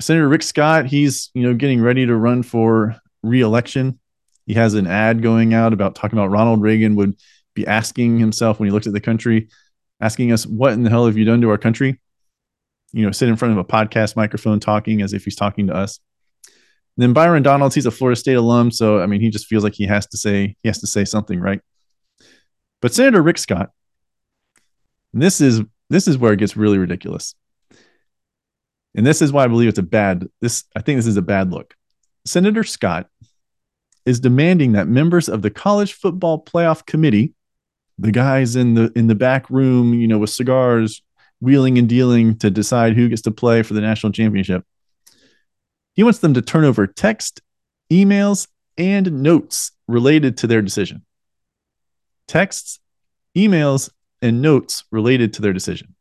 Senator 0.00 0.28
Rick 0.28 0.42
Scott, 0.42 0.86
he's 0.86 1.30
you 1.34 1.42
know 1.42 1.54
getting 1.54 1.80
ready 1.80 2.06
to 2.06 2.16
run 2.16 2.42
for 2.42 2.96
re-election. 3.22 3.98
He 4.46 4.54
has 4.54 4.74
an 4.74 4.86
ad 4.86 5.22
going 5.22 5.54
out 5.54 5.72
about 5.72 5.94
talking 5.94 6.18
about 6.18 6.30
Ronald 6.30 6.60
Reagan 6.60 6.96
would 6.96 7.16
be 7.54 7.66
asking 7.66 8.18
himself 8.18 8.58
when 8.58 8.68
he 8.68 8.72
looked 8.72 8.86
at 8.86 8.92
the 8.92 9.00
country, 9.00 9.48
asking 10.00 10.32
us, 10.32 10.46
"What 10.46 10.72
in 10.72 10.82
the 10.82 10.90
hell 10.90 11.06
have 11.06 11.16
you 11.16 11.24
done 11.24 11.40
to 11.40 11.50
our 11.50 11.58
country?" 11.58 12.00
You 12.92 13.04
know, 13.06 13.12
sit 13.12 13.28
in 13.28 13.36
front 13.36 13.52
of 13.52 13.58
a 13.58 13.64
podcast 13.64 14.16
microphone 14.16 14.60
talking 14.60 15.02
as 15.02 15.12
if 15.12 15.24
he's 15.24 15.36
talking 15.36 15.68
to 15.68 15.74
us. 15.74 16.00
And 16.96 17.02
then 17.02 17.12
Byron 17.12 17.42
Donalds, 17.42 17.74
he's 17.74 17.86
a 17.86 17.90
Florida 17.90 18.16
State 18.16 18.34
alum, 18.34 18.70
so 18.70 19.00
I 19.00 19.06
mean, 19.06 19.20
he 19.20 19.30
just 19.30 19.46
feels 19.46 19.64
like 19.64 19.74
he 19.74 19.86
has 19.86 20.06
to 20.08 20.16
say 20.16 20.56
he 20.62 20.68
has 20.68 20.78
to 20.80 20.86
say 20.86 21.04
something, 21.04 21.40
right? 21.40 21.60
But 22.80 22.92
Senator 22.92 23.22
Rick 23.22 23.38
Scott, 23.38 23.70
and 25.14 25.22
this 25.22 25.40
is 25.40 25.62
this 25.88 26.08
is 26.08 26.18
where 26.18 26.32
it 26.32 26.38
gets 26.38 26.56
really 26.56 26.76
ridiculous. 26.76 27.34
And 28.96 29.06
this 29.06 29.22
is 29.22 29.32
why 29.32 29.44
I 29.44 29.48
believe 29.48 29.68
it's 29.68 29.78
a 29.78 29.82
bad 29.82 30.28
this 30.40 30.64
I 30.76 30.82
think 30.82 30.98
this 30.98 31.06
is 31.06 31.16
a 31.16 31.22
bad 31.22 31.50
look. 31.50 31.74
Senator 32.26 32.64
Scott 32.64 33.08
is 34.04 34.20
demanding 34.20 34.72
that 34.72 34.88
members 34.88 35.28
of 35.28 35.40
the 35.40 35.50
college 35.50 35.94
football 35.94 36.44
playoff 36.44 36.84
committee, 36.84 37.32
the 37.96 38.10
guys 38.10 38.56
in 38.56 38.74
the 38.74 38.92
in 38.96 39.06
the 39.06 39.14
back 39.14 39.48
room, 39.48 39.94
you 39.94 40.08
know, 40.08 40.18
with 40.18 40.30
cigars, 40.30 41.00
wheeling 41.40 41.78
and 41.78 41.88
dealing 41.88 42.36
to 42.38 42.50
decide 42.50 42.94
who 42.94 43.08
gets 43.08 43.22
to 43.22 43.30
play 43.30 43.62
for 43.62 43.74
the 43.74 43.80
national 43.80 44.12
championship. 44.12 44.64
He 45.94 46.02
wants 46.02 46.18
them 46.18 46.34
to 46.34 46.42
turn 46.42 46.64
over 46.64 46.88
text, 46.88 47.40
emails, 47.90 48.48
and 48.76 49.22
notes 49.22 49.70
related 49.86 50.38
to 50.38 50.48
their 50.48 50.60
decision. 50.60 51.04
Texts, 52.26 52.80
emails, 53.36 53.90
and 54.22 54.42
notes 54.42 54.84
related 54.90 55.34
to 55.34 55.42
their 55.42 55.52
decision. 55.52 55.94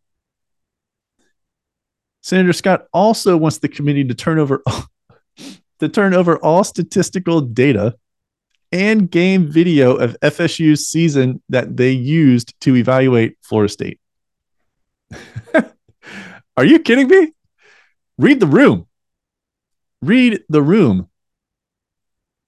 Senator 2.21 2.54
Scott 2.54 2.86
also 2.93 3.36
wants 3.36 3.60
the 3.60 3.67
committee 3.67 4.06
to 4.06 4.13
turn 4.13 4.39
over 4.39 4.63
to 5.80 5.89
turn 5.89 6.13
over 6.13 6.38
all 6.38 6.63
statistical 6.63 7.41
data 7.41 7.95
and 8.71 9.12
game 9.12 9.52
video 9.52 9.95
of 9.95 10.17
FSU's 10.21 10.88
season 10.88 11.41
that 11.49 11.78
they 11.78 11.91
used 11.91 12.60
to 12.62 12.76
evaluate 12.76 13.38
Florida 13.41 13.71
State. 13.71 13.99
Are 16.58 16.65
you 16.65 16.80
kidding 16.80 17.08
me? 17.08 17.34
Read 18.17 18.39
the 18.39 18.47
room. 18.47 18.88
Read 20.02 20.43
the 20.49 20.62
room. 20.62 21.10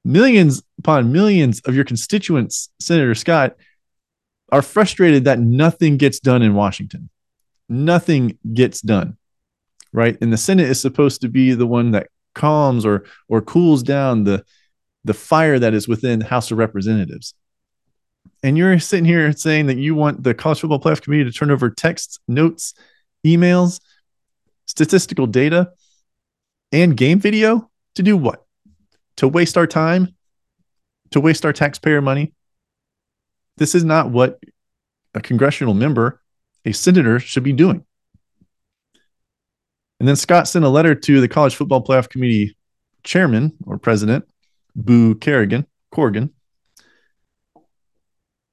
Millions 0.04 0.63
upon 0.80 1.12
millions 1.12 1.60
of 1.62 1.75
your 1.75 1.86
constituents, 1.86 2.69
Senator 2.80 3.15
Scott, 3.15 3.56
are 4.49 4.62
frustrated 4.62 5.25
that 5.25 5.39
nothing 5.39 5.97
gets 5.97 6.19
done 6.19 6.41
in 6.41 6.53
Washington. 6.53 7.10
Nothing 7.67 8.38
gets 8.53 8.81
done, 8.81 9.17
right? 9.91 10.17
And 10.21 10.31
the 10.31 10.38
Senate 10.38 10.69
is 10.69 10.79
supposed 10.79 11.21
to 11.21 11.29
be 11.29 11.53
the 11.53 11.65
one 11.65 11.91
that 11.91 12.08
calms 12.36 12.86
or 12.86 13.05
or 13.27 13.41
cools 13.41 13.81
down 13.81 14.23
the 14.23 14.43
the 15.03 15.13
fire 15.13 15.58
that 15.60 15.73
is 15.73 15.88
within 15.88 16.19
the 16.19 16.25
House 16.25 16.51
of 16.51 16.58
Representatives. 16.58 17.34
And 18.43 18.58
you're 18.58 18.79
sitting 18.79 19.05
here 19.05 19.31
saying 19.31 19.67
that 19.67 19.77
you 19.77 19.95
want 19.95 20.23
the 20.23 20.34
College 20.34 20.60
Football 20.60 20.79
Playoff 20.79 21.01
Committee 21.01 21.23
to 21.23 21.31
turn 21.31 21.51
over 21.51 21.69
texts, 21.69 22.19
notes, 22.27 22.73
emails, 23.25 23.79
statistical 24.65 25.27
data, 25.27 25.71
and 26.71 26.97
game 26.97 27.19
video 27.19 27.69
to 27.95 28.03
do 28.03 28.17
what? 28.17 28.45
To 29.17 29.27
waste 29.27 29.58
our 29.58 29.67
time? 29.67 30.15
To 31.12 31.19
waste 31.19 31.45
our 31.45 31.53
taxpayer 31.53 32.01
money? 32.01 32.34
This 33.57 33.75
is 33.75 33.83
not 33.83 34.11
what 34.11 34.39
a 35.13 35.21
congressional 35.21 35.73
member, 35.73 36.21
a 36.65 36.71
senator, 36.71 37.19
should 37.19 37.43
be 37.43 37.53
doing. 37.53 37.85
And 39.99 40.07
then 40.09 40.15
Scott 40.15 40.47
sent 40.47 40.65
a 40.65 40.69
letter 40.69 40.93
to 40.93 41.21
the 41.21 41.27
College 41.27 41.55
Football 41.55 41.83
Playoff 41.83 42.09
Committee 42.09 42.57
chairman 43.03 43.53
or 43.65 43.77
president, 43.77 44.25
Boo 44.75 45.15
Kerrigan, 45.15 45.65
Corrigan, 45.91 46.31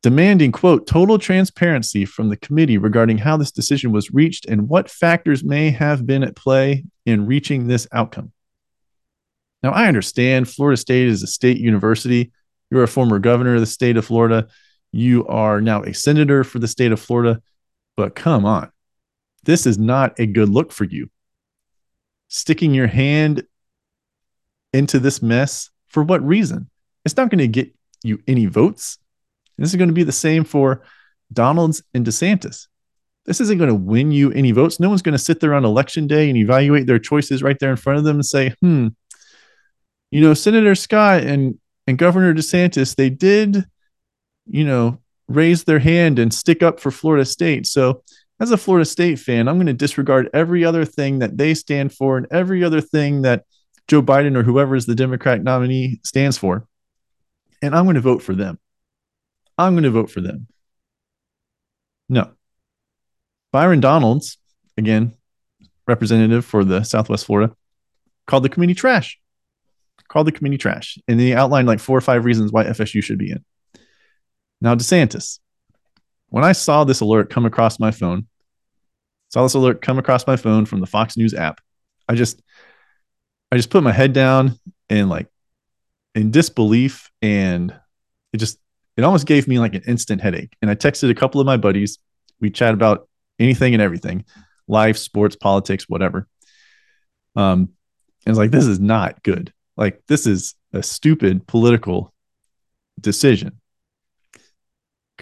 demanding, 0.03 0.53
quote, 0.53 0.87
total 0.87 1.19
transparency 1.19 2.05
from 2.05 2.29
the 2.29 2.37
committee 2.37 2.79
regarding 2.79 3.19
how 3.19 3.37
this 3.37 3.53
decision 3.53 3.93
was 3.93 4.13
reached 4.13 4.47
and 4.47 4.69
what 4.69 4.91
factors 4.91 5.43
may 5.43 5.71
have 5.71 6.07
been 6.07 6.23
at 6.23 6.37
play 6.37 6.85
in 7.07 7.27
reaching 7.27 7.67
this 7.67 7.89
outcome. 7.93 8.33
Now, 9.63 9.71
I 9.71 9.87
understand 9.87 10.49
Florida 10.49 10.77
State 10.77 11.07
is 11.07 11.23
a 11.23 11.29
state 11.29 11.59
university. 11.59 12.33
You're 12.71 12.83
a 12.83 12.89
former 12.89 13.21
governor 13.21 13.55
of 13.55 13.61
the 13.61 13.67
state 13.67 13.97
of 13.97 14.05
Florida 14.05 14.49
You 14.93 15.27
are 15.27 15.61
now 15.61 15.83
a 15.83 15.95
senator 15.95 16.45
for 16.45 16.59
the 16.59 16.69
state 16.69 16.93
of 16.93 17.01
Florida, 17.01 17.41
but 17.97 18.15
come 18.15 18.45
on. 18.45 18.71
This 19.45 19.67
is 19.67 19.79
not 19.79 20.19
a 20.21 20.27
good 20.27 20.49
look 20.49 20.71
for 20.71 20.85
you. 20.85 21.11
Sticking 22.29 22.75
your 22.75 22.87
hand 22.87 23.45
into 24.73 24.99
this 24.99 25.23
mess 25.23 25.71
for 25.89 26.03
what 26.03 26.27
reason? 26.27 26.71
It's 27.05 27.17
not 27.17 27.31
going 27.31 27.39
to 27.39 27.49
get 27.49 27.75
you 28.05 28.23
any 28.27 28.47
votes. 28.47 28.99
This 29.59 29.71
is 29.71 29.77
going 29.77 29.89
to 29.89 29.95
be 29.95 30.05
the 30.05 30.13
same 30.13 30.45
for 30.45 30.83
Donalds 31.33 31.83
and 31.95 32.07
DeSantis. 32.07 32.69
This 33.25 33.41
isn't 33.41 33.59
going 33.59 33.69
to 33.69 33.75
win 33.75 34.11
you 34.11 34.33
any 34.33 34.51
votes. 34.51 34.81
No 34.81 34.89
one's 34.89 35.03
going 35.03 35.13
to 35.13 35.19
sit 35.19 35.41
there 35.41 35.55
on 35.55 35.65
election 35.65 36.07
day 36.07 36.29
and 36.29 36.37
evaluate 36.37 36.87
their 36.87 36.99
choices 36.99 37.43
right 37.43 37.59
there 37.59 37.71
in 37.71 37.77
front 37.77 37.99
of 37.99 38.05
them 38.05 38.17
and 38.17 38.27
say, 38.27 38.55
hmm, 38.61 38.89
you 40.11 40.21
know, 40.21 40.35
Senator 40.35 40.75
Scott 40.75 41.23
and, 41.23 41.59
and 41.87 41.99
Governor 41.99 42.35
DeSantis, 42.35 42.97
they 42.97 43.11
did, 43.11 43.65
you 44.47 44.65
know, 44.65 44.99
raise 45.29 45.65
their 45.65 45.79
hand 45.79 46.19
and 46.19 46.33
stick 46.33 46.63
up 46.63 46.81
for 46.81 46.91
Florida 46.91 47.25
State. 47.25 47.67
So, 47.67 48.03
as 48.41 48.51
a 48.51 48.57
Florida 48.57 48.85
State 48.85 49.21
fan, 49.21 49.47
I'm 49.47 49.57
going 49.57 49.67
to 49.67 49.73
disregard 49.73 50.29
every 50.35 50.65
other 50.65 50.85
thing 50.85 51.21
that 51.21 51.39
they 51.39 51.55
stand 51.55 51.93
for 51.93 52.17
and 52.19 52.27
every 52.33 52.65
other 52.65 52.81
thing 52.81 53.23
that 53.23 53.45
Joe 53.87 54.03
Biden 54.03 54.37
or 54.37 54.43
whoever 54.43 54.75
is 54.75 54.87
the 54.87 54.95
Democrat 54.95 55.43
nominee 55.43 56.01
stands 56.05 56.39
for. 56.39 56.67
And 57.61 57.75
I'm 57.75 57.85
going 57.85 57.95
to 57.95 58.01
vote 58.01 58.23
for 58.23 58.35
them. 58.35 58.59
I'm 59.57 59.75
going 59.75 59.85
to 59.85 59.91
vote 59.91 60.11
for 60.11 60.21
them. 60.21 60.49
No. 62.09 62.33
Byron 63.53 63.81
Donalds, 63.81 64.39
again, 64.77 65.15
representative 65.87 66.45
for 66.45 66.65
the 66.65 66.83
Southwest 66.83 67.27
Florida, 67.27 67.55
called 68.27 68.43
the 68.43 68.49
committee 68.49 68.75
trash. 68.75 69.21
Called 70.09 70.27
the 70.27 70.33
committee 70.33 70.59
trash. 70.59 70.99
And 71.07 71.21
he 71.21 71.33
outlined 71.33 71.69
like 71.69 71.81
four 71.81 71.97
or 71.97 72.01
five 72.01 72.25
reasons 72.25 72.51
why 72.51 72.65
FSU 72.65 73.03
should 73.03 73.19
be 73.19 73.31
in. 73.31 73.45
Now, 74.63 74.77
DeSantis, 74.77 75.41
when 76.29 76.45
I 76.45 76.53
saw 76.53 76.85
this 76.85 77.01
alert 77.01 77.31
come 77.31 77.47
across 77.47 77.81
my 77.81 77.91
phone, 77.91 78.29
saw 79.29 79.43
this 79.43 79.55
alert 79.55 79.83
come 79.83 79.99
across 79.99 80.25
my 80.25 80.37
phone 80.37 80.67
from 80.67 80.79
the 80.79 80.87
Fox 80.87 81.17
News 81.17 81.35
app, 81.35 81.61
I 82.09 82.15
just, 82.15 82.41
I 83.51 83.57
just 83.57 83.71
put 83.71 83.83
my 83.83 83.91
head 83.91 84.13
down 84.13 84.57
and 84.89 85.09
like 85.09 85.27
in 86.15 86.31
disbelief 86.31 87.11
and 87.21 87.75
it 88.33 88.37
just, 88.37 88.59
it 88.97 89.03
almost 89.03 89.27
gave 89.27 89.49
me 89.49 89.59
like 89.59 89.75
an 89.75 89.83
instant 89.87 90.21
headache. 90.21 90.57
And 90.63 90.71
I 90.71 90.77
texted 90.77 91.11
a 91.11 91.15
couple 91.15 91.41
of 91.41 91.47
my 91.47 91.57
buddies. 91.57 91.99
We 92.39 92.51
chat 92.51 92.73
about 92.73 93.09
anything 93.41 93.75
and 93.75 93.83
everything, 93.83 94.25
life, 94.69 94.97
sports, 94.97 95.35
politics, 95.35 95.89
whatever. 95.89 96.29
Um, 97.35 97.71
and 98.25 98.33
it's 98.33 98.39
like, 98.39 98.53
this 98.53 98.67
is 98.67 98.79
not 98.79 99.25
good. 99.25 99.53
Like, 99.77 100.03
this 100.07 100.25
is 100.25 100.55
a 100.73 100.85
stupid 100.85 101.49
political 101.49 102.15
decision. 103.01 103.59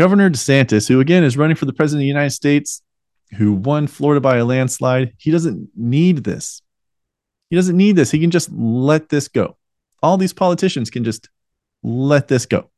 Governor 0.00 0.30
DeSantis, 0.30 0.88
who 0.88 0.98
again 0.98 1.24
is 1.24 1.36
running 1.36 1.56
for 1.56 1.66
the 1.66 1.74
president 1.74 1.98
of 1.98 2.04
the 2.04 2.06
United 2.06 2.30
States, 2.30 2.80
who 3.36 3.52
won 3.52 3.86
Florida 3.86 4.18
by 4.18 4.38
a 4.38 4.46
landslide, 4.46 5.12
he 5.18 5.30
doesn't 5.30 5.68
need 5.76 6.24
this. 6.24 6.62
He 7.50 7.56
doesn't 7.56 7.76
need 7.76 7.96
this. 7.96 8.10
He 8.10 8.18
can 8.18 8.30
just 8.30 8.50
let 8.50 9.10
this 9.10 9.28
go. 9.28 9.58
All 10.02 10.16
these 10.16 10.32
politicians 10.32 10.88
can 10.88 11.04
just 11.04 11.28
let 11.82 12.28
this 12.28 12.46
go. 12.46 12.70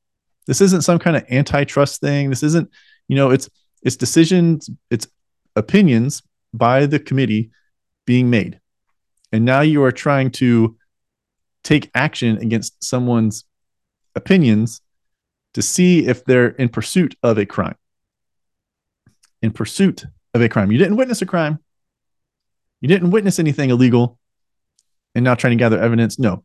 This 0.49 0.61
isn't 0.61 0.83
some 0.83 0.99
kind 0.99 1.17
of 1.17 1.25
antitrust 1.31 2.01
thing. 2.01 2.29
This 2.29 2.43
isn't, 2.43 2.69
you 3.07 3.15
know, 3.15 3.31
it's 3.31 3.49
it's 3.85 3.95
decisions, 3.95 4.69
it's 4.91 5.07
opinions 5.55 6.25
by 6.53 6.87
the 6.87 6.99
committee 6.99 7.53
being 8.05 8.31
made. 8.31 8.59
And 9.31 9.45
now 9.45 9.61
you 9.61 9.85
are 9.85 9.93
trying 9.93 10.33
to 10.33 10.77
take 11.63 11.89
action 11.95 12.39
against 12.39 12.83
someone's 12.83 13.45
opinions 14.17 14.81
to 15.55 15.63
see 15.63 16.07
if 16.07 16.25
they're 16.25 16.49
in 16.49 16.69
pursuit 16.69 17.17
of 17.23 17.39
a 17.39 17.47
crime. 17.47 17.77
In 19.43 19.51
pursuit 19.51 20.05
of 20.35 20.41
a 20.41 20.49
crime. 20.49 20.73
You 20.73 20.79
didn't 20.79 20.97
witness 20.97 21.23
a 21.23 21.27
crime. 21.27 21.59
You 22.81 22.89
didn't 22.89 23.11
witness 23.11 23.39
anything 23.39 23.71
illegal 23.71 24.19
and 25.15 25.25
now 25.25 25.35
trying 25.35 25.53
to 25.53 25.63
gather 25.63 25.81
evidence. 25.81 26.19
No, 26.19 26.45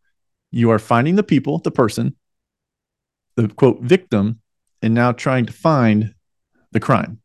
you 0.51 0.69
are 0.71 0.79
finding 0.79 1.15
the 1.15 1.23
people, 1.23 1.59
the 1.59 1.71
person, 1.71 2.15
the 3.35 3.47
quote 3.47 3.81
victim, 3.81 4.41
and 4.81 4.93
now 4.93 5.11
trying 5.11 5.45
to 5.45 5.53
find 5.53 6.13
the 6.71 6.79
crime. 6.79 7.19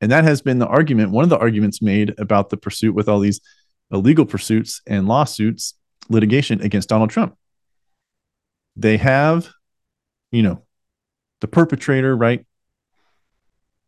And 0.00 0.10
that 0.12 0.24
has 0.24 0.42
been 0.42 0.58
the 0.58 0.66
argument, 0.66 1.10
one 1.10 1.24
of 1.24 1.30
the 1.30 1.38
arguments 1.38 1.80
made 1.80 2.14
about 2.18 2.50
the 2.50 2.56
pursuit 2.56 2.94
with 2.94 3.08
all 3.08 3.20
these 3.20 3.40
illegal 3.90 4.26
pursuits 4.26 4.82
and 4.86 5.08
lawsuits, 5.08 5.74
litigation 6.08 6.60
against 6.60 6.88
Donald 6.88 7.10
Trump. 7.10 7.36
They 8.74 8.98
have 8.98 9.48
you 10.30 10.42
know, 10.42 10.62
the 11.40 11.48
perpetrator, 11.48 12.16
right? 12.16 12.44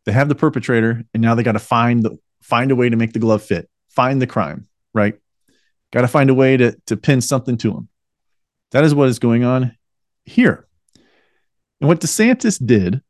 They 0.05 0.11
have 0.11 0.29
the 0.29 0.35
perpetrator, 0.35 1.03
and 1.13 1.21
now 1.21 1.35
they 1.35 1.43
got 1.43 1.53
to 1.53 1.59
find 1.59 2.03
the 2.03 2.17
find 2.41 2.71
a 2.71 2.75
way 2.75 2.89
to 2.89 2.95
make 2.95 3.13
the 3.13 3.19
glove 3.19 3.43
fit, 3.43 3.69
find 3.89 4.21
the 4.21 4.27
crime, 4.27 4.67
right? 4.93 5.15
Got 5.91 6.01
to 6.01 6.07
find 6.07 6.29
a 6.29 6.33
way 6.33 6.57
to 6.57 6.75
to 6.87 6.97
pin 6.97 7.21
something 7.21 7.57
to 7.57 7.71
him. 7.71 7.89
That 8.71 8.83
is 8.83 8.95
what 8.95 9.09
is 9.09 9.19
going 9.19 9.43
on 9.43 9.75
here. 10.25 10.67
And 11.81 11.87
what 11.87 12.01
DeSantis 12.01 12.63
did 12.65 13.01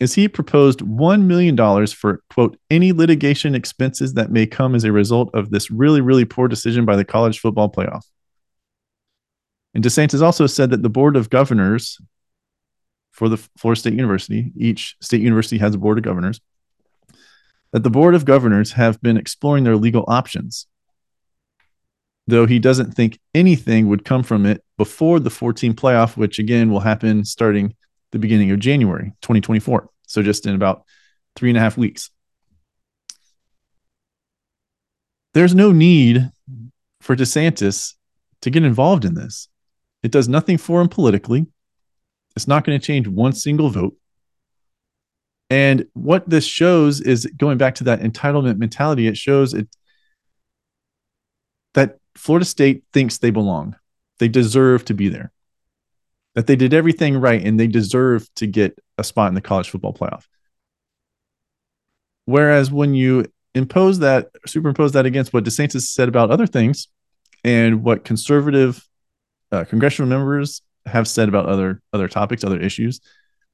is 0.00 0.14
he 0.14 0.28
proposed 0.28 0.80
$1 0.80 1.22
million 1.24 1.86
for, 1.88 2.22
quote, 2.30 2.56
any 2.70 2.92
litigation 2.92 3.54
expenses 3.54 4.14
that 4.14 4.30
may 4.30 4.46
come 4.46 4.74
as 4.74 4.84
a 4.84 4.92
result 4.92 5.34
of 5.34 5.50
this 5.50 5.70
really, 5.70 6.00
really 6.00 6.24
poor 6.24 6.46
decision 6.46 6.84
by 6.84 6.94
the 6.94 7.04
college 7.04 7.40
football 7.40 7.70
playoff. 7.70 8.04
And 9.74 9.82
DeSantis 9.82 10.22
also 10.22 10.46
said 10.46 10.70
that 10.70 10.82
the 10.82 10.88
board 10.88 11.16
of 11.16 11.30
governors 11.30 11.98
for 13.18 13.28
the 13.28 13.36
Florida 13.56 13.80
State 13.80 13.94
University. 13.94 14.52
Each 14.56 14.94
state 15.02 15.20
university 15.20 15.58
has 15.58 15.74
a 15.74 15.78
board 15.78 15.98
of 15.98 16.04
governors. 16.04 16.40
That 17.72 17.82
the 17.82 17.90
board 17.90 18.14
of 18.14 18.24
governors 18.24 18.72
have 18.72 19.02
been 19.02 19.16
exploring 19.16 19.64
their 19.64 19.76
legal 19.76 20.04
options, 20.06 20.68
though 22.28 22.46
he 22.46 22.60
doesn't 22.60 22.92
think 22.92 23.18
anything 23.34 23.88
would 23.88 24.04
come 24.04 24.22
from 24.22 24.46
it 24.46 24.62
before 24.76 25.18
the 25.18 25.30
14 25.30 25.74
playoff, 25.74 26.16
which 26.16 26.38
again 26.38 26.70
will 26.70 26.78
happen 26.78 27.24
starting 27.24 27.74
the 28.12 28.20
beginning 28.20 28.52
of 28.52 28.60
January 28.60 29.12
2024. 29.22 29.90
So 30.06 30.22
just 30.22 30.46
in 30.46 30.54
about 30.54 30.84
three 31.34 31.50
and 31.50 31.58
a 31.58 31.60
half 31.60 31.76
weeks. 31.76 32.10
There's 35.34 35.56
no 35.56 35.72
need 35.72 36.30
for 37.00 37.16
DeSantis 37.16 37.94
to 38.42 38.50
get 38.50 38.62
involved 38.62 39.04
in 39.04 39.14
this. 39.14 39.48
It 40.04 40.12
does 40.12 40.28
nothing 40.28 40.56
for 40.56 40.80
him 40.80 40.88
politically. 40.88 41.46
It's 42.38 42.46
not 42.46 42.64
going 42.64 42.78
to 42.78 42.86
change 42.86 43.08
one 43.08 43.32
single 43.32 43.68
vote. 43.68 43.96
And 45.50 45.88
what 45.94 46.30
this 46.30 46.44
shows 46.44 47.00
is 47.00 47.26
going 47.36 47.58
back 47.58 47.74
to 47.76 47.84
that 47.84 48.00
entitlement 48.00 48.58
mentality, 48.58 49.08
it 49.08 49.16
shows 49.16 49.54
it 49.54 49.66
that 51.74 51.98
Florida 52.14 52.44
State 52.44 52.84
thinks 52.92 53.18
they 53.18 53.32
belong. 53.32 53.74
They 54.20 54.28
deserve 54.28 54.84
to 54.84 54.94
be 54.94 55.08
there. 55.08 55.32
That 56.36 56.46
they 56.46 56.54
did 56.54 56.72
everything 56.72 57.16
right 57.16 57.44
and 57.44 57.58
they 57.58 57.66
deserve 57.66 58.32
to 58.36 58.46
get 58.46 58.78
a 58.98 59.02
spot 59.02 59.30
in 59.30 59.34
the 59.34 59.40
college 59.40 59.68
football 59.68 59.92
playoff. 59.92 60.22
Whereas 62.24 62.70
when 62.70 62.94
you 62.94 63.24
impose 63.52 63.98
that, 63.98 64.28
superimpose 64.46 64.92
that 64.92 65.06
against 65.06 65.32
what 65.32 65.42
DeSantis 65.42 65.88
said 65.88 66.08
about 66.08 66.30
other 66.30 66.46
things 66.46 66.86
and 67.42 67.82
what 67.82 68.04
conservative 68.04 68.86
uh, 69.50 69.64
congressional 69.64 70.08
members 70.08 70.62
have 70.88 71.08
said 71.08 71.28
about 71.28 71.46
other 71.46 71.80
other 71.92 72.08
topics, 72.08 72.44
other 72.44 72.60
issues. 72.60 73.00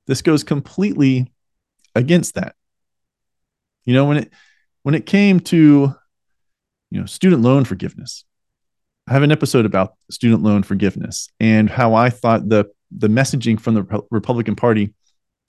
This 0.06 0.22
goes 0.22 0.44
completely 0.44 1.32
against 1.94 2.34
that. 2.34 2.54
You 3.84 3.94
know, 3.94 4.06
when 4.06 4.18
it 4.18 4.32
when 4.82 4.94
it 4.94 5.06
came 5.06 5.40
to 5.40 5.94
you 6.90 7.00
know 7.00 7.06
student 7.06 7.42
loan 7.42 7.64
forgiveness, 7.64 8.24
I 9.06 9.12
have 9.12 9.22
an 9.22 9.32
episode 9.32 9.66
about 9.66 9.94
student 10.10 10.42
loan 10.42 10.62
forgiveness 10.62 11.28
and 11.40 11.68
how 11.68 11.94
I 11.94 12.10
thought 12.10 12.48
the 12.48 12.66
the 12.90 13.08
messaging 13.08 13.60
from 13.60 13.74
the 13.74 14.04
Republican 14.10 14.56
Party 14.56 14.94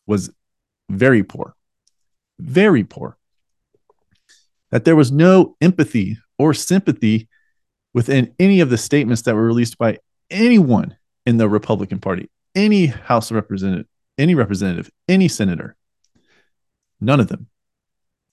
was 0.08 0.32
very 0.90 1.24
poor, 1.24 1.56
very 2.40 2.84
poor. 2.84 3.18
That 4.72 4.84
there 4.84 4.96
was 4.96 5.12
no 5.12 5.56
empathy 5.62 6.18
or 6.38 6.54
sympathy 6.54 7.30
within 7.94 8.34
any 8.40 8.60
of 8.60 8.70
the 8.70 8.78
statements 8.78 9.22
that 9.22 9.36
were 9.36 9.46
released 9.46 9.78
by 9.78 10.00
anyone 10.30 10.98
in 11.26 11.38
the 11.38 11.50
Republican 11.50 12.00
Party, 12.00 12.30
any 12.54 12.88
House 12.88 13.32
representative, 13.32 13.88
any 14.18 14.36
representative, 14.36 14.90
any 15.08 15.28
senator, 15.28 15.76
none 17.02 17.20
of 17.20 17.28
them. 17.28 17.48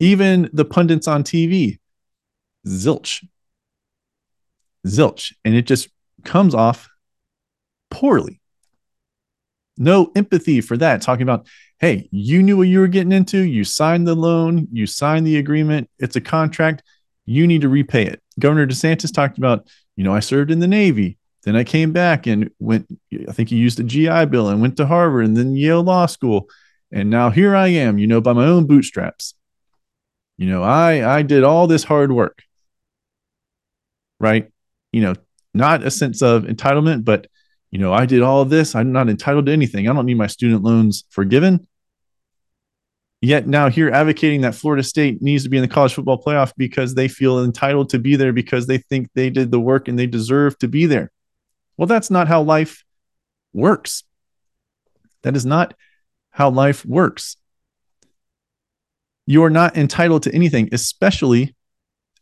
Even 0.00 0.50
the 0.52 0.64
pundits 0.64 1.06
on 1.06 1.22
TV, 1.22 1.78
zilch. 2.66 3.24
Zilch. 4.86 5.32
And 5.44 5.54
it 5.54 5.66
just 5.66 5.88
comes 6.24 6.54
off 6.54 6.88
poorly. 7.90 8.40
No 9.78 10.12
empathy 10.14 10.60
for 10.60 10.76
that. 10.76 11.02
Talking 11.02 11.22
about, 11.22 11.46
hey, 11.78 12.08
you 12.10 12.42
knew 12.42 12.56
what 12.56 12.68
you 12.68 12.80
were 12.80 12.88
getting 12.88 13.12
into. 13.12 13.38
You 13.38 13.64
signed 13.64 14.06
the 14.06 14.14
loan, 14.14 14.68
you 14.72 14.86
signed 14.86 15.26
the 15.26 15.38
agreement. 15.38 15.88
It's 15.98 16.16
a 16.16 16.20
contract. 16.20 16.82
You 17.24 17.46
need 17.46 17.62
to 17.62 17.68
repay 17.68 18.06
it. 18.06 18.20
Governor 18.38 18.66
DeSantis 18.66 19.12
talked 19.12 19.38
about, 19.38 19.68
you 19.96 20.04
know, 20.04 20.14
I 20.14 20.20
served 20.20 20.50
in 20.50 20.58
the 20.58 20.66
Navy. 20.66 21.18
Then 21.44 21.56
I 21.56 21.64
came 21.64 21.92
back 21.92 22.26
and 22.26 22.50
went, 22.58 22.86
I 23.28 23.32
think 23.32 23.48
he 23.48 23.56
used 23.56 23.80
a 23.80 23.82
GI 23.82 24.26
Bill 24.26 24.48
and 24.48 24.60
went 24.60 24.76
to 24.76 24.86
Harvard 24.86 25.24
and 25.24 25.36
then 25.36 25.56
Yale 25.56 25.82
Law 25.82 26.06
School. 26.06 26.48
And 26.92 27.10
now 27.10 27.30
here 27.30 27.56
I 27.56 27.68
am, 27.68 27.98
you 27.98 28.06
know, 28.06 28.20
by 28.20 28.32
my 28.32 28.46
own 28.46 28.66
bootstraps. 28.66 29.34
You 30.38 30.48
know, 30.48 30.62
I 30.62 31.18
I 31.18 31.22
did 31.22 31.44
all 31.44 31.66
this 31.66 31.84
hard 31.84 32.12
work. 32.12 32.42
Right? 34.20 34.50
You 34.92 35.02
know, 35.02 35.14
not 35.54 35.82
a 35.82 35.90
sense 35.90 36.22
of 36.22 36.44
entitlement, 36.44 37.04
but 37.04 37.26
you 37.70 37.78
know, 37.78 37.92
I 37.92 38.06
did 38.06 38.22
all 38.22 38.42
of 38.42 38.50
this. 38.50 38.74
I'm 38.74 38.92
not 38.92 39.08
entitled 39.08 39.46
to 39.46 39.52
anything. 39.52 39.88
I 39.88 39.92
don't 39.94 40.06
need 40.06 40.18
my 40.18 40.26
student 40.26 40.62
loans 40.62 41.04
forgiven. 41.08 41.66
Yet 43.22 43.46
now 43.46 43.70
here 43.70 43.88
advocating 43.88 44.40
that 44.42 44.54
Florida 44.54 44.82
State 44.82 45.22
needs 45.22 45.44
to 45.44 45.48
be 45.48 45.56
in 45.56 45.62
the 45.62 45.68
college 45.68 45.94
football 45.94 46.20
playoff 46.20 46.52
because 46.56 46.94
they 46.94 47.08
feel 47.08 47.42
entitled 47.44 47.90
to 47.90 47.98
be 47.98 48.16
there 48.16 48.32
because 48.32 48.66
they 48.66 48.78
think 48.78 49.08
they 49.14 49.30
did 49.30 49.50
the 49.50 49.60
work 49.60 49.88
and 49.88 49.98
they 49.98 50.06
deserve 50.06 50.58
to 50.58 50.68
be 50.68 50.86
there. 50.86 51.10
Well, 51.82 51.88
that's 51.88 52.12
not 52.12 52.28
how 52.28 52.42
life 52.42 52.84
works. 53.52 54.04
That 55.22 55.34
is 55.34 55.44
not 55.44 55.74
how 56.30 56.48
life 56.48 56.86
works. 56.86 57.36
You 59.26 59.42
are 59.42 59.50
not 59.50 59.76
entitled 59.76 60.22
to 60.22 60.32
anything, 60.32 60.68
especially 60.70 61.56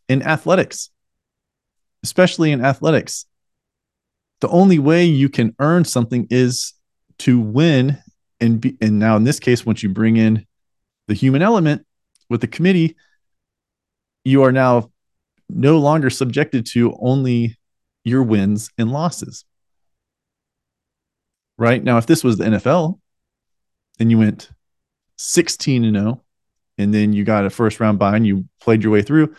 in 0.09 0.23
athletics. 0.23 0.89
Especially 2.03 2.53
in 2.53 2.65
athletics. 2.65 3.27
The 4.41 4.49
only 4.49 4.79
way 4.79 5.05
you 5.05 5.29
can 5.29 5.55
earn 5.59 5.85
something 5.85 6.27
is 6.31 6.73
to 7.19 7.39
win 7.39 7.99
and 8.41 8.63
be, 8.63 8.79
and 8.81 8.99
now 8.99 9.17
in 9.17 9.25
this 9.25 9.41
case 9.41 9.67
once 9.67 9.83
you 9.83 9.91
bring 9.91 10.17
in 10.17 10.47
the 11.07 11.13
human 11.13 11.43
element 11.43 11.85
with 12.31 12.41
the 12.41 12.47
committee, 12.47 12.97
you 14.25 14.43
are 14.43 14.53
now 14.53 14.91
no 15.51 15.79
longer 15.81 16.09
subjected 16.09 16.65
to 16.69 16.97
only 16.99 17.59
your 18.05 18.23
wins 18.23 18.71
and 18.79 18.91
losses. 18.91 19.45
Right 21.61 21.85
now, 21.85 21.99
if 21.99 22.07
this 22.07 22.25
was 22.25 22.39
the 22.39 22.45
NFL, 22.45 22.99
and 23.99 24.11
you 24.11 24.17
went 24.17 24.49
16 25.19 25.85
and 25.85 25.95
0, 25.95 26.25
and 26.79 26.95
then 26.95 27.13
you 27.13 27.23
got 27.23 27.45
a 27.45 27.51
first 27.51 27.81
round 27.81 27.99
bye 27.99 28.17
and 28.17 28.27
you 28.27 28.47
played 28.63 28.83
your 28.83 28.91
way 28.91 29.03
through, 29.03 29.35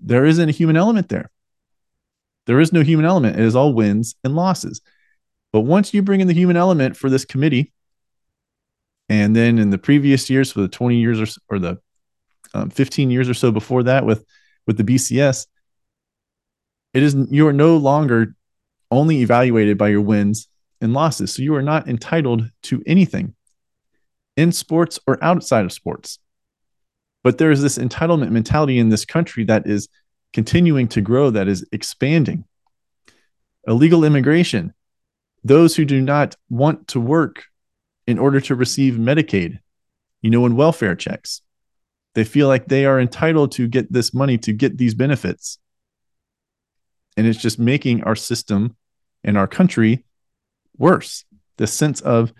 there 0.00 0.24
isn't 0.24 0.48
a 0.48 0.50
human 0.50 0.76
element 0.76 1.08
there. 1.08 1.30
There 2.46 2.58
is 2.58 2.72
no 2.72 2.80
human 2.82 3.06
element. 3.06 3.38
It 3.38 3.44
is 3.44 3.54
all 3.54 3.74
wins 3.74 4.16
and 4.24 4.34
losses. 4.34 4.80
But 5.52 5.60
once 5.60 5.94
you 5.94 6.02
bring 6.02 6.20
in 6.20 6.26
the 6.26 6.34
human 6.34 6.56
element 6.56 6.96
for 6.96 7.08
this 7.08 7.24
committee, 7.24 7.72
and 9.08 9.36
then 9.36 9.60
in 9.60 9.70
the 9.70 9.78
previous 9.78 10.28
years, 10.28 10.50
for 10.50 10.62
the 10.62 10.68
20 10.68 10.96
years 10.96 11.20
or, 11.20 11.26
or 11.48 11.58
the 11.60 11.78
um, 12.54 12.70
15 12.70 13.08
years 13.08 13.28
or 13.28 13.34
so 13.34 13.52
before 13.52 13.84
that 13.84 14.04
with, 14.04 14.24
with 14.66 14.78
the 14.78 14.84
BCS, 14.84 15.46
it 16.92 17.04
is 17.04 17.14
you 17.30 17.46
are 17.46 17.52
no 17.52 17.76
longer 17.76 18.34
only 18.90 19.20
evaluated 19.20 19.78
by 19.78 19.90
your 19.90 20.00
wins 20.00 20.48
and 20.82 20.92
losses. 20.92 21.34
So 21.34 21.42
you 21.42 21.54
are 21.54 21.62
not 21.62 21.88
entitled 21.88 22.50
to 22.64 22.82
anything 22.86 23.34
in 24.36 24.52
sports 24.52 24.98
or 25.06 25.22
outside 25.22 25.64
of 25.64 25.72
sports. 25.72 26.18
But 27.22 27.38
there 27.38 27.50
is 27.50 27.62
this 27.62 27.78
entitlement 27.78 28.30
mentality 28.30 28.78
in 28.78 28.88
this 28.88 29.04
country 29.04 29.44
that 29.44 29.66
is 29.66 29.88
continuing 30.32 30.88
to 30.88 31.00
grow, 31.00 31.30
that 31.30 31.48
is 31.48 31.64
expanding. 31.72 32.44
Illegal 33.66 34.04
immigration, 34.04 34.74
those 35.44 35.76
who 35.76 35.84
do 35.84 36.00
not 36.00 36.36
want 36.50 36.88
to 36.88 37.00
work 37.00 37.44
in 38.06 38.18
order 38.18 38.40
to 38.40 38.56
receive 38.56 38.94
Medicaid, 38.94 39.60
you 40.20 40.30
know, 40.30 40.44
and 40.44 40.56
welfare 40.56 40.96
checks. 40.96 41.42
They 42.14 42.24
feel 42.24 42.48
like 42.48 42.66
they 42.66 42.84
are 42.86 43.00
entitled 43.00 43.52
to 43.52 43.68
get 43.68 43.92
this 43.92 44.12
money 44.12 44.36
to 44.38 44.52
get 44.52 44.76
these 44.76 44.94
benefits. 44.94 45.58
And 47.16 47.26
it's 47.26 47.40
just 47.40 47.58
making 47.58 48.02
our 48.02 48.16
system 48.16 48.76
and 49.22 49.38
our 49.38 49.46
country 49.46 50.04
worse. 50.78 51.24
The 51.58 51.66
sense 51.66 52.00
of 52.00 52.32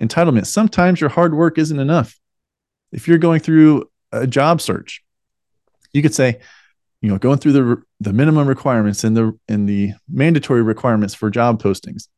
entitlement. 0.00 0.46
Sometimes 0.46 1.00
your 1.00 1.10
hard 1.10 1.34
work 1.34 1.58
isn't 1.58 1.78
enough. 1.78 2.18
If 2.92 3.08
you're 3.08 3.18
going 3.18 3.40
through 3.40 3.90
a 4.12 4.26
job 4.26 4.60
search, 4.60 5.02
you 5.92 6.02
could 6.02 6.14
say, 6.14 6.40
you 7.00 7.08
know, 7.10 7.18
going 7.18 7.38
through 7.38 7.52
the 7.52 7.82
the 8.00 8.12
minimum 8.12 8.48
requirements 8.48 9.04
and 9.04 9.16
the 9.16 9.38
and 9.48 9.68
the 9.68 9.92
mandatory 10.08 10.62
requirements 10.62 11.14
for 11.14 11.30
job 11.30 11.62
postings. 11.62 12.08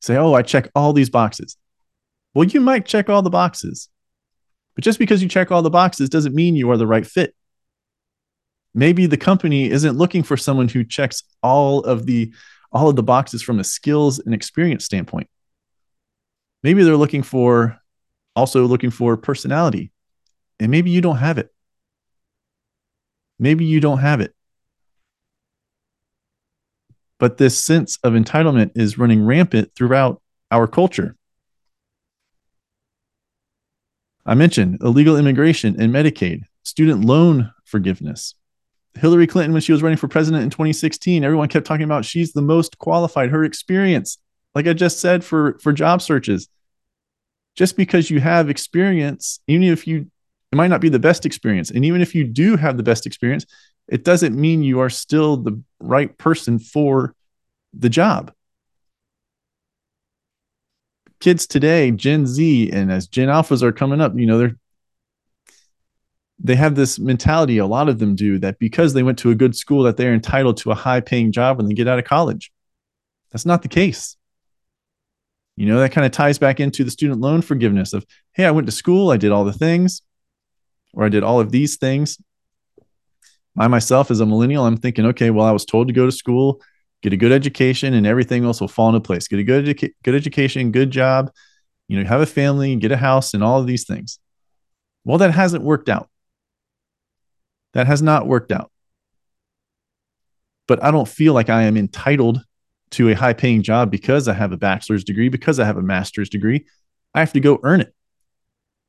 Say, 0.00 0.16
oh, 0.16 0.34
I 0.34 0.42
check 0.42 0.68
all 0.74 0.92
these 0.92 1.10
boxes. 1.10 1.56
Well, 2.34 2.44
you 2.44 2.60
might 2.60 2.84
check 2.84 3.08
all 3.08 3.22
the 3.22 3.30
boxes, 3.30 3.88
but 4.74 4.84
just 4.84 4.98
because 4.98 5.22
you 5.22 5.28
check 5.28 5.50
all 5.50 5.62
the 5.62 5.70
boxes 5.70 6.08
doesn't 6.08 6.34
mean 6.34 6.56
you 6.56 6.70
are 6.70 6.76
the 6.76 6.86
right 6.86 7.06
fit. 7.06 7.34
Maybe 8.74 9.06
the 9.06 9.16
company 9.16 9.70
isn't 9.70 9.96
looking 9.96 10.24
for 10.24 10.36
someone 10.36 10.68
who 10.68 10.84
checks 10.84 11.22
all 11.42 11.80
of 11.84 12.06
the 12.06 12.34
all 12.74 12.88
of 12.88 12.96
the 12.96 13.02
boxes 13.02 13.42
from 13.42 13.60
a 13.60 13.64
skills 13.64 14.18
and 14.18 14.34
experience 14.34 14.84
standpoint. 14.84 15.28
Maybe 16.62 16.82
they're 16.82 16.96
looking 16.96 17.22
for 17.22 17.78
also 18.36 18.66
looking 18.66 18.90
for 18.90 19.16
personality. 19.16 19.92
And 20.58 20.70
maybe 20.70 20.90
you 20.90 21.00
don't 21.00 21.16
have 21.16 21.38
it. 21.38 21.50
Maybe 23.38 23.64
you 23.64 23.80
don't 23.80 23.98
have 23.98 24.20
it. 24.20 24.34
But 27.18 27.38
this 27.38 27.58
sense 27.58 27.98
of 28.02 28.12
entitlement 28.12 28.72
is 28.74 28.98
running 28.98 29.24
rampant 29.24 29.70
throughout 29.76 30.20
our 30.50 30.66
culture. 30.66 31.16
I 34.26 34.34
mentioned 34.34 34.78
illegal 34.82 35.16
immigration 35.16 35.80
and 35.80 35.92
Medicaid, 35.92 36.42
student 36.62 37.04
loan 37.04 37.52
forgiveness. 37.64 38.34
Hillary 38.96 39.26
Clinton, 39.26 39.52
when 39.52 39.62
she 39.62 39.72
was 39.72 39.82
running 39.82 39.98
for 39.98 40.08
president 40.08 40.44
in 40.44 40.50
2016, 40.50 41.24
everyone 41.24 41.48
kept 41.48 41.66
talking 41.66 41.84
about 41.84 42.04
she's 42.04 42.32
the 42.32 42.42
most 42.42 42.78
qualified, 42.78 43.30
her 43.30 43.44
experience, 43.44 44.18
like 44.54 44.66
I 44.66 44.72
just 44.72 45.00
said, 45.00 45.24
for, 45.24 45.58
for 45.60 45.72
job 45.72 46.00
searches. 46.00 46.48
Just 47.56 47.76
because 47.76 48.10
you 48.10 48.20
have 48.20 48.50
experience, 48.50 49.40
even 49.46 49.64
if 49.64 49.86
you, 49.86 50.10
it 50.52 50.56
might 50.56 50.68
not 50.68 50.80
be 50.80 50.88
the 50.88 50.98
best 50.98 51.26
experience. 51.26 51.70
And 51.70 51.84
even 51.84 52.00
if 52.00 52.14
you 52.14 52.24
do 52.24 52.56
have 52.56 52.76
the 52.76 52.82
best 52.82 53.06
experience, 53.06 53.46
it 53.88 54.04
doesn't 54.04 54.38
mean 54.38 54.62
you 54.62 54.80
are 54.80 54.90
still 54.90 55.36
the 55.36 55.60
right 55.80 56.16
person 56.18 56.58
for 56.58 57.14
the 57.72 57.88
job 57.88 58.32
kids 61.24 61.46
today, 61.46 61.90
Gen 61.90 62.26
Z, 62.26 62.70
and 62.70 62.92
as 62.92 63.06
Gen 63.06 63.28
Alphas 63.28 63.62
are 63.62 63.72
coming 63.72 63.98
up, 63.98 64.12
you 64.14 64.26
know, 64.26 64.36
they're 64.36 64.56
they 66.38 66.56
have 66.56 66.74
this 66.74 66.98
mentality, 66.98 67.58
a 67.58 67.66
lot 67.66 67.88
of 67.88 67.98
them 67.98 68.14
do, 68.14 68.38
that 68.38 68.58
because 68.58 68.92
they 68.92 69.02
went 69.02 69.18
to 69.18 69.30
a 69.30 69.34
good 69.34 69.56
school, 69.56 69.84
that 69.84 69.96
they're 69.96 70.14
entitled 70.14 70.56
to 70.58 70.70
a 70.70 70.74
high 70.74 71.00
paying 71.00 71.32
job 71.32 71.56
when 71.56 71.68
they 71.68 71.74
get 71.74 71.88
out 71.88 71.98
of 71.98 72.04
college. 72.04 72.52
That's 73.30 73.46
not 73.46 73.62
the 73.62 73.68
case. 73.68 74.16
You 75.56 75.66
know, 75.66 75.78
that 75.78 75.92
kind 75.92 76.04
of 76.04 76.12
ties 76.12 76.38
back 76.38 76.58
into 76.58 76.82
the 76.82 76.90
student 76.90 77.20
loan 77.20 77.40
forgiveness 77.40 77.92
of, 77.92 78.04
hey, 78.32 78.44
I 78.44 78.50
went 78.50 78.66
to 78.66 78.72
school, 78.72 79.10
I 79.10 79.16
did 79.16 79.30
all 79.30 79.44
the 79.44 79.52
things, 79.52 80.02
or 80.92 81.04
I 81.04 81.08
did 81.08 81.22
all 81.22 81.40
of 81.40 81.52
these 81.52 81.76
things. 81.76 82.20
I 83.56 83.68
myself, 83.68 84.10
as 84.10 84.18
a 84.18 84.26
millennial, 84.26 84.66
I'm 84.66 84.76
thinking, 84.76 85.06
okay, 85.06 85.30
well, 85.30 85.46
I 85.46 85.52
was 85.52 85.64
told 85.64 85.86
to 85.86 85.94
go 85.94 86.06
to 86.06 86.12
school, 86.12 86.60
get 87.04 87.12
a 87.12 87.18
good 87.18 87.32
education 87.32 87.92
and 87.92 88.06
everything 88.06 88.46
else 88.46 88.62
will 88.62 88.66
fall 88.66 88.88
into 88.88 88.98
place 88.98 89.28
get 89.28 89.38
a 89.38 89.44
good 89.44 89.66
educa- 89.66 89.92
good 90.02 90.14
education 90.14 90.72
good 90.72 90.90
job 90.90 91.30
you 91.86 91.98
know 91.98 92.08
have 92.08 92.22
a 92.22 92.26
family 92.26 92.74
get 92.76 92.90
a 92.90 92.96
house 92.96 93.34
and 93.34 93.44
all 93.44 93.60
of 93.60 93.66
these 93.66 93.84
things 93.84 94.18
well 95.04 95.18
that 95.18 95.30
hasn't 95.30 95.62
worked 95.62 95.90
out 95.90 96.08
that 97.74 97.86
has 97.86 98.02
not 98.02 98.26
worked 98.26 98.50
out 98.50 98.70
but 100.66 100.82
i 100.82 100.90
don't 100.90 101.08
feel 101.08 101.34
like 101.34 101.50
i 101.50 101.62
am 101.62 101.76
entitled 101.76 102.42
to 102.90 103.08
a 103.08 103.14
high 103.14 103.32
paying 103.32 103.62
job 103.62 103.90
because 103.90 104.26
i 104.26 104.32
have 104.32 104.52
a 104.52 104.56
bachelor's 104.56 105.04
degree 105.04 105.28
because 105.28 105.60
i 105.60 105.64
have 105.64 105.76
a 105.76 105.82
master's 105.82 106.28
degree 106.28 106.64
i 107.14 107.20
have 107.20 107.32
to 107.32 107.40
go 107.40 107.60
earn 107.62 107.80
it 107.80 107.94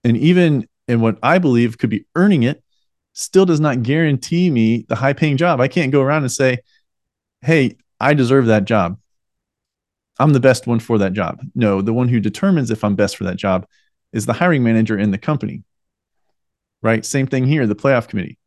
and 0.04 0.18
even 0.18 0.68
in 0.88 1.02
what 1.02 1.18
i 1.22 1.38
believe 1.38 1.78
could 1.78 1.90
be 1.90 2.06
earning 2.16 2.44
it 2.44 2.64
still 3.14 3.46
does 3.46 3.60
not 3.60 3.84
guarantee 3.84 4.50
me 4.50 4.86
the 4.88 4.96
high 4.96 5.14
paying 5.14 5.38
job 5.38 5.60
i 5.60 5.68
can't 5.68 5.92
go 5.92 6.02
around 6.02 6.24
and 6.24 6.32
say 6.32 6.58
hey 7.42 7.76
I 8.00 8.14
deserve 8.14 8.48
that 8.48 8.66
job. 8.66 9.00
I'm 10.20 10.34
the 10.34 10.40
best 10.40 10.68
one 10.68 10.80
for 10.80 10.98
that 11.00 11.14
job. 11.14 11.42
No, 11.54 11.82
the 11.82 11.94
one 11.94 12.08
who 12.08 12.20
determines 12.20 12.72
if 12.72 12.84
I'm 12.84 12.96
best 12.96 13.18
for 13.18 13.26
that 13.26 13.38
job 13.38 13.68
is 14.14 14.26
the 14.26 14.34
hiring 14.34 14.64
manager 14.64 14.98
in 14.98 15.12
the 15.12 15.18
company. 15.18 15.64
Right? 16.82 17.06
Same 17.06 17.28
thing 17.28 17.46
here, 17.46 17.68
the 17.68 17.76
playoff 17.76 18.08
committee. 18.08 18.38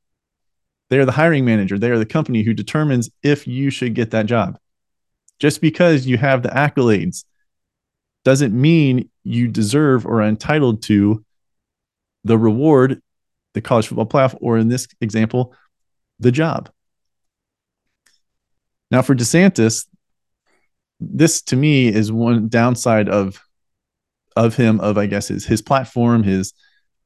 They 0.90 0.98
are 0.98 1.04
the 1.04 1.12
hiring 1.12 1.44
manager. 1.44 1.78
They 1.78 1.90
are 1.90 1.98
the 1.98 2.06
company 2.06 2.42
who 2.42 2.54
determines 2.54 3.10
if 3.22 3.46
you 3.46 3.70
should 3.70 3.94
get 3.94 4.10
that 4.12 4.26
job. 4.26 4.58
Just 5.38 5.60
because 5.60 6.06
you 6.06 6.16
have 6.18 6.42
the 6.42 6.48
accolades 6.48 7.24
doesn't 8.24 8.58
mean 8.58 9.08
you 9.22 9.48
deserve 9.48 10.06
or 10.06 10.22
are 10.22 10.28
entitled 10.28 10.82
to 10.84 11.24
the 12.24 12.38
reward, 12.38 13.00
the 13.54 13.60
college 13.60 13.86
football 13.86 14.06
playoff, 14.06 14.36
or 14.40 14.58
in 14.58 14.68
this 14.68 14.88
example, 15.00 15.54
the 16.18 16.32
job. 16.32 16.70
Now, 18.90 19.02
for 19.02 19.14
DeSantis, 19.14 19.86
this 21.00 21.42
to 21.42 21.56
me 21.56 21.88
is 21.88 22.10
one 22.10 22.48
downside 22.48 23.08
of 23.08 23.40
of 24.34 24.56
him, 24.56 24.80
of 24.80 24.98
I 24.98 25.06
guess 25.06 25.28
his 25.28 25.44
his 25.44 25.62
platform, 25.62 26.22
his 26.22 26.52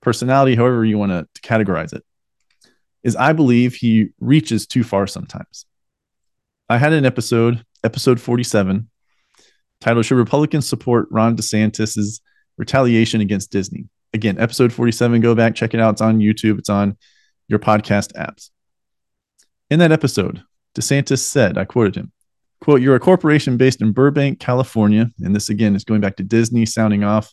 personality, 0.01 0.55
however 0.55 0.85
you 0.85 0.99
want 0.99 1.12
to, 1.12 1.26
to 1.35 1.49
categorize 1.49 1.93
it, 1.93 2.05
is 3.03 3.16
I 3.16 3.32
believe 3.32 3.74
he 3.74 4.09
reaches 4.20 4.66
too 4.66 4.84
far 4.84 5.07
sometimes. 5.07 5.66
I 6.68 6.78
had 6.78 6.92
an 6.92 7.05
episode, 7.05 7.64
episode 7.84 8.20
47, 8.20 8.88
titled 9.80 10.07
Should 10.07 10.16
Republicans 10.16 10.68
Support 10.68 11.09
Ron 11.11 11.36
DeSantis's 11.36 12.20
Retaliation 12.57 13.20
Against 13.20 13.50
Disney? 13.50 13.88
Again, 14.14 14.38
episode 14.38 14.72
47, 14.72 15.20
go 15.20 15.34
back, 15.34 15.55
check 15.55 15.74
it 15.74 15.80
out. 15.80 15.94
It's 15.94 16.00
on 16.00 16.18
YouTube, 16.18 16.59
it's 16.59 16.70
on 16.70 16.96
your 17.48 17.59
podcast 17.59 18.12
apps. 18.12 18.50
In 19.70 19.78
that 19.80 19.92
episode, 19.92 20.42
DeSantis 20.74 21.18
said, 21.18 21.59
I 21.59 21.64
quoted 21.64 21.96
him, 21.96 22.12
quote, 22.61 22.80
You're 22.80 22.94
a 22.94 23.00
corporation 23.00 23.57
based 23.57 23.80
in 23.80 23.92
Burbank, 23.92 24.38
California. 24.38 25.11
And 25.20 25.34
this 25.34 25.48
again 25.48 25.74
is 25.74 25.84
going 25.84 26.00
back 26.00 26.16
to 26.16 26.22
Disney 26.22 26.66
sounding 26.66 27.05
off 27.05 27.32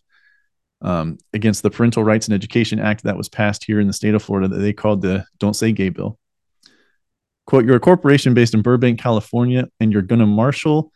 um, 0.82 1.18
against 1.34 1.64
the 1.64 1.70
Parental 1.70 2.04
Rights 2.04 2.28
and 2.28 2.34
Education 2.34 2.80
Act 2.80 3.04
that 3.04 3.18
was 3.18 3.30
passed 3.30 3.64
here 3.66 3.80
in 3.80 3.88
the 3.88 3.94
state 3.94 4.14
of 4.14 4.24
Florida 4.24 4.48
that 4.48 4.60
they 4.60 4.74
called 4.74 5.02
the 5.02 5.26
Don't 5.38 5.56
Say 5.56 5.72
Gay 5.72 5.90
Bill. 5.90 6.18
Quote, 7.46 7.66
You're 7.66 7.76
a 7.76 7.82
corporation 7.82 8.34
based 8.34 8.54
in 8.54 8.62
Burbank, 8.62 9.00
California, 9.00 9.68
and 9.80 9.92
you're 9.92 10.02
going 10.02 10.20
to 10.20 10.26
marshal 10.26 10.92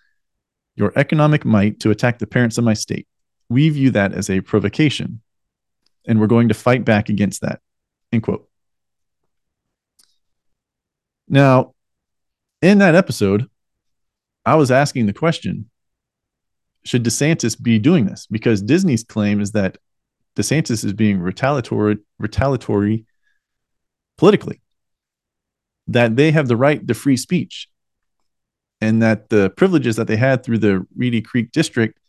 your 0.75 0.93
economic 0.95 1.45
might 1.45 1.79
to 1.81 1.91
attack 1.91 2.19
the 2.19 2.27
parents 2.27 2.57
of 2.57 2.63
my 2.63 2.73
state. 2.73 3.07
We 3.49 3.69
view 3.69 3.91
that 3.91 4.13
as 4.13 4.29
a 4.29 4.41
provocation, 4.41 5.21
and 6.07 6.19
we're 6.19 6.27
going 6.27 6.47
to 6.47 6.53
fight 6.53 6.85
back 6.85 7.09
against 7.09 7.41
that. 7.41 7.59
End 8.11 8.23
quote. 8.23 8.47
Now, 11.27 11.73
in 12.61 12.79
that 12.79 12.95
episode, 12.95 13.49
I 14.45 14.55
was 14.55 14.71
asking 14.71 15.05
the 15.05 15.13
question 15.13 15.69
should 16.85 17.03
DeSantis 17.03 17.61
be 17.61 17.79
doing 17.79 18.05
this? 18.05 18.27
Because 18.27 18.61
Disney's 18.61 19.03
claim 19.03 19.39
is 19.41 19.51
that 19.51 19.77
DeSantis 20.35 20.83
is 20.83 20.93
being 20.93 21.19
retaliatory, 21.19 21.97
retaliatory 22.19 23.05
politically, 24.17 24.61
that 25.87 26.15
they 26.15 26.31
have 26.31 26.47
the 26.47 26.57
right 26.57 26.85
to 26.87 26.93
free 26.93 27.17
speech, 27.17 27.67
and 28.81 29.01
that 29.01 29.29
the 29.29 29.49
privileges 29.51 29.95
that 29.95 30.07
they 30.07 30.15
had 30.15 30.43
through 30.43 30.57
the 30.57 30.85
Reedy 30.95 31.21
Creek 31.21 31.51
district 31.51 31.99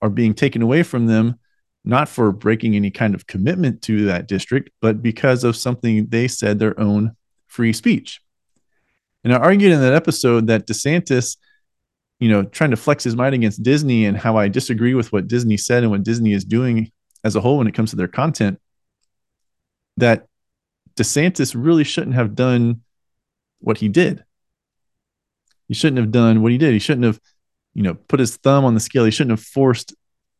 are 0.00 0.10
being 0.10 0.34
taken 0.34 0.62
away 0.62 0.82
from 0.82 1.06
them, 1.06 1.38
not 1.84 2.08
for 2.08 2.32
breaking 2.32 2.74
any 2.74 2.90
kind 2.90 3.14
of 3.14 3.26
commitment 3.26 3.82
to 3.82 4.04
that 4.06 4.28
district, 4.28 4.70
but 4.80 5.02
because 5.02 5.44
of 5.44 5.56
something 5.56 6.06
they 6.06 6.28
said 6.28 6.58
their 6.58 6.78
own 6.78 7.16
free 7.48 7.72
speech. 7.72 8.20
And 9.24 9.32
I 9.32 9.38
argued 9.38 9.72
in 9.72 9.80
that 9.80 9.92
episode 9.92 10.46
that 10.46 10.66
DeSantis, 10.66 11.36
you 12.22 12.28
know, 12.28 12.44
trying 12.44 12.70
to 12.70 12.76
flex 12.76 13.02
his 13.02 13.16
might 13.16 13.34
against 13.34 13.64
Disney 13.64 14.06
and 14.06 14.16
how 14.16 14.36
I 14.36 14.46
disagree 14.46 14.94
with 14.94 15.12
what 15.12 15.26
Disney 15.26 15.56
said 15.56 15.82
and 15.82 15.90
what 15.90 16.04
Disney 16.04 16.32
is 16.32 16.44
doing 16.44 16.92
as 17.24 17.34
a 17.34 17.40
whole 17.40 17.58
when 17.58 17.66
it 17.66 17.74
comes 17.74 17.90
to 17.90 17.96
their 17.96 18.06
content, 18.06 18.60
that 19.96 20.28
DeSantis 20.94 21.52
really 21.56 21.82
shouldn't 21.82 22.14
have 22.14 22.36
done 22.36 22.82
what 23.58 23.78
he 23.78 23.88
did. 23.88 24.22
He 25.66 25.74
shouldn't 25.74 25.98
have 25.98 26.12
done 26.12 26.42
what 26.42 26.52
he 26.52 26.58
did. 26.58 26.72
He 26.72 26.78
shouldn't 26.78 27.06
have, 27.06 27.18
you 27.74 27.82
know, 27.82 27.94
put 27.94 28.20
his 28.20 28.36
thumb 28.36 28.64
on 28.64 28.74
the 28.74 28.80
scale. 28.80 29.04
He 29.04 29.10
shouldn't 29.10 29.36
have 29.36 29.44
forced 29.44 29.92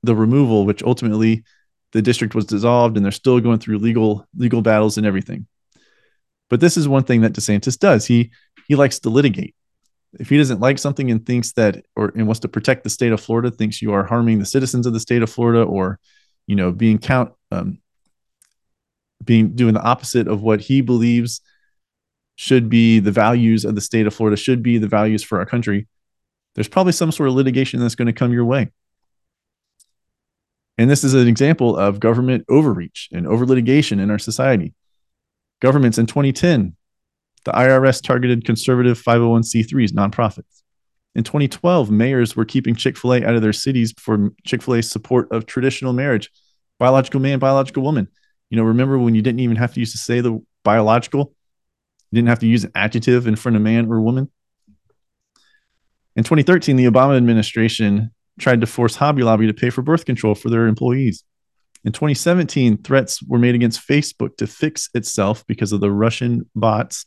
the 0.04 0.14
removal, 0.14 0.64
which 0.64 0.84
ultimately 0.84 1.42
the 1.90 2.00
district 2.00 2.36
was 2.36 2.44
dissolved 2.44 2.96
and 2.96 3.04
they're 3.04 3.10
still 3.10 3.40
going 3.40 3.58
through 3.58 3.78
legal 3.78 4.24
legal 4.36 4.62
battles 4.62 4.98
and 4.98 5.06
everything. 5.06 5.48
But 6.48 6.60
this 6.60 6.76
is 6.76 6.86
one 6.86 7.02
thing 7.02 7.22
that 7.22 7.32
DeSantis 7.32 7.76
does. 7.76 8.06
He 8.06 8.30
he 8.68 8.76
likes 8.76 9.00
to 9.00 9.10
litigate. 9.10 9.56
If 10.18 10.28
he 10.28 10.36
doesn't 10.36 10.60
like 10.60 10.78
something 10.78 11.10
and 11.10 11.24
thinks 11.24 11.52
that, 11.52 11.84
or 11.96 12.12
and 12.14 12.26
wants 12.26 12.40
to 12.40 12.48
protect 12.48 12.84
the 12.84 12.90
state 12.90 13.12
of 13.12 13.20
Florida, 13.20 13.50
thinks 13.50 13.80
you 13.80 13.92
are 13.92 14.04
harming 14.04 14.38
the 14.38 14.46
citizens 14.46 14.86
of 14.86 14.92
the 14.92 15.00
state 15.00 15.22
of 15.22 15.30
Florida, 15.30 15.62
or 15.62 15.98
you 16.46 16.56
know, 16.56 16.70
being 16.72 16.98
count, 16.98 17.32
um, 17.50 17.78
being 19.24 19.54
doing 19.54 19.74
the 19.74 19.82
opposite 19.82 20.28
of 20.28 20.42
what 20.42 20.60
he 20.60 20.80
believes 20.80 21.40
should 22.36 22.68
be 22.68 22.98
the 22.98 23.12
values 23.12 23.64
of 23.64 23.74
the 23.74 23.80
state 23.80 24.06
of 24.06 24.14
Florida, 24.14 24.36
should 24.36 24.62
be 24.62 24.78
the 24.78 24.88
values 24.88 25.22
for 25.22 25.38
our 25.38 25.46
country. 25.46 25.86
There's 26.54 26.68
probably 26.68 26.92
some 26.92 27.12
sort 27.12 27.28
of 27.28 27.34
litigation 27.34 27.80
that's 27.80 27.94
going 27.94 28.06
to 28.06 28.12
come 28.12 28.32
your 28.32 28.44
way. 28.44 28.70
And 30.78 30.90
this 30.90 31.04
is 31.04 31.14
an 31.14 31.28
example 31.28 31.76
of 31.76 32.00
government 32.00 32.44
overreach 32.48 33.08
and 33.12 33.26
over 33.26 33.46
litigation 33.46 34.00
in 34.00 34.10
our 34.10 34.18
society. 34.18 34.74
Governments 35.60 35.98
in 35.98 36.06
2010 36.06 36.74
the 37.44 37.52
IRS 37.52 38.02
targeted 38.02 38.44
conservative 38.44 39.02
501c3s, 39.02 39.92
nonprofits. 39.92 40.62
In 41.14 41.24
2012, 41.24 41.90
mayors 41.90 42.34
were 42.36 42.44
keeping 42.44 42.74
Chick 42.74 42.96
fil 42.96 43.14
A 43.14 43.24
out 43.24 43.34
of 43.34 43.42
their 43.42 43.52
cities 43.52 43.92
for 43.98 44.30
Chick 44.46 44.62
fil 44.62 44.76
A's 44.76 44.90
support 44.90 45.30
of 45.30 45.46
traditional 45.46 45.92
marriage, 45.92 46.30
biological 46.78 47.20
man, 47.20 47.38
biological 47.38 47.82
woman. 47.82 48.08
You 48.50 48.56
know, 48.56 48.64
remember 48.64 48.98
when 48.98 49.14
you 49.14 49.22
didn't 49.22 49.40
even 49.40 49.56
have 49.56 49.74
to 49.74 49.80
use 49.80 49.92
to 49.92 49.98
say 49.98 50.20
the 50.20 50.42
biological? 50.64 51.34
You 52.10 52.16
didn't 52.16 52.28
have 52.28 52.40
to 52.40 52.46
use 52.46 52.64
an 52.64 52.72
adjective 52.74 53.26
in 53.26 53.36
front 53.36 53.56
of 53.56 53.62
man 53.62 53.90
or 53.90 54.00
woman. 54.00 54.30
In 56.14 56.24
2013, 56.24 56.76
the 56.76 56.84
Obama 56.84 57.16
administration 57.16 58.10
tried 58.38 58.60
to 58.60 58.66
force 58.66 58.96
Hobby 58.96 59.22
Lobby 59.22 59.46
to 59.46 59.54
pay 59.54 59.70
for 59.70 59.82
birth 59.82 60.04
control 60.04 60.34
for 60.34 60.50
their 60.50 60.66
employees. 60.66 61.24
In 61.84 61.92
2017, 61.92 62.82
threats 62.82 63.22
were 63.22 63.38
made 63.38 63.54
against 63.54 63.86
Facebook 63.86 64.36
to 64.36 64.46
fix 64.46 64.88
itself 64.94 65.44
because 65.46 65.72
of 65.72 65.80
the 65.80 65.90
Russian 65.90 66.48
bots 66.54 67.06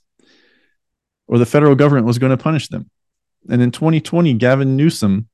or 1.28 1.38
the 1.38 1.45
federal 1.45 1.76
government 1.76 2.07
was 2.07 2.19
going 2.19 2.32
to 2.36 2.43
punish 2.43 2.67
them. 2.69 2.89
And 3.49 3.61
in 3.61 3.71
2020, 3.71 4.34
Gavin 4.34 4.76
Newsom 4.76 5.28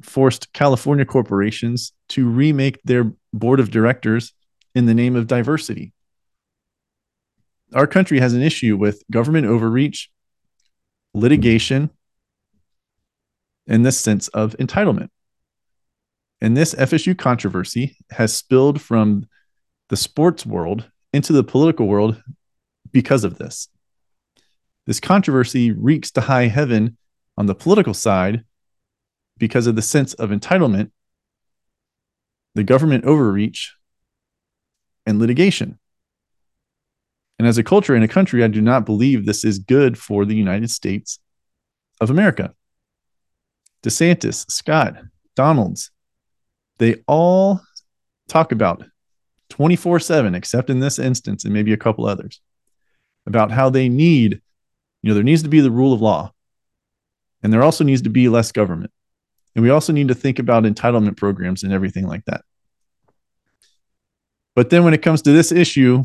forced 0.00 0.52
California 0.52 1.04
corporations 1.04 1.92
to 2.10 2.28
remake 2.28 2.80
their 2.84 3.12
board 3.32 3.60
of 3.60 3.70
directors 3.70 4.32
in 4.74 4.86
the 4.86 4.94
name 4.94 5.16
of 5.16 5.26
diversity. 5.26 5.92
Our 7.74 7.86
country 7.86 8.20
has 8.20 8.34
an 8.34 8.42
issue 8.42 8.76
with 8.76 9.02
government 9.10 9.46
overreach, 9.46 10.08
litigation, 11.14 11.90
and 13.66 13.84
this 13.84 13.98
sense 13.98 14.28
of 14.28 14.56
entitlement. 14.58 15.08
And 16.40 16.56
this 16.56 16.74
FSU 16.74 17.16
controversy 17.16 17.96
has 18.10 18.34
spilled 18.34 18.80
from 18.80 19.26
the 19.88 19.96
sports 19.96 20.44
world 20.44 20.90
into 21.12 21.32
the 21.32 21.44
political 21.44 21.86
world 21.86 22.20
because 22.90 23.24
of 23.24 23.38
this. 23.38 23.68
This 24.86 25.00
controversy 25.00 25.70
reeks 25.70 26.10
to 26.12 26.22
high 26.22 26.48
heaven 26.48 26.96
on 27.36 27.46
the 27.46 27.54
political 27.54 27.94
side 27.94 28.44
because 29.38 29.66
of 29.66 29.76
the 29.76 29.82
sense 29.82 30.14
of 30.14 30.30
entitlement, 30.30 30.90
the 32.54 32.64
government 32.64 33.04
overreach, 33.04 33.74
and 35.06 35.18
litigation. 35.18 35.78
And 37.38 37.48
as 37.48 37.58
a 37.58 37.64
culture 37.64 37.94
and 37.94 38.04
a 38.04 38.08
country, 38.08 38.44
I 38.44 38.48
do 38.48 38.60
not 38.60 38.86
believe 38.86 39.24
this 39.24 39.44
is 39.44 39.58
good 39.58 39.98
for 39.98 40.24
the 40.24 40.36
United 40.36 40.70
States 40.70 41.18
of 42.00 42.10
America. 42.10 42.54
DeSantis, 43.82 44.48
Scott, 44.50 44.96
Donalds, 45.34 45.90
they 46.78 47.02
all 47.08 47.60
talk 48.28 48.52
about 48.52 48.84
24 49.50 50.00
7, 50.00 50.34
except 50.34 50.70
in 50.70 50.80
this 50.80 50.98
instance 50.98 51.44
and 51.44 51.52
maybe 51.52 51.72
a 51.72 51.76
couple 51.76 52.06
others, 52.06 52.40
about 53.26 53.50
how 53.50 53.70
they 53.70 53.88
need 53.88 54.40
you 55.02 55.08
know, 55.08 55.14
there 55.14 55.22
needs 55.24 55.42
to 55.42 55.48
be 55.48 55.60
the 55.60 55.70
rule 55.70 55.92
of 55.92 56.00
law, 56.00 56.32
and 57.42 57.52
there 57.52 57.62
also 57.62 57.84
needs 57.84 58.02
to 58.02 58.10
be 58.10 58.28
less 58.28 58.52
government. 58.52 58.92
And 59.54 59.62
we 59.62 59.70
also 59.70 59.92
need 59.92 60.08
to 60.08 60.14
think 60.14 60.38
about 60.38 60.64
entitlement 60.64 61.16
programs 61.16 61.62
and 61.62 61.72
everything 61.72 62.06
like 62.06 62.24
that. 62.24 62.42
But 64.54 64.70
then 64.70 64.84
when 64.84 64.94
it 64.94 65.02
comes 65.02 65.22
to 65.22 65.32
this 65.32 65.52
issue, 65.52 66.04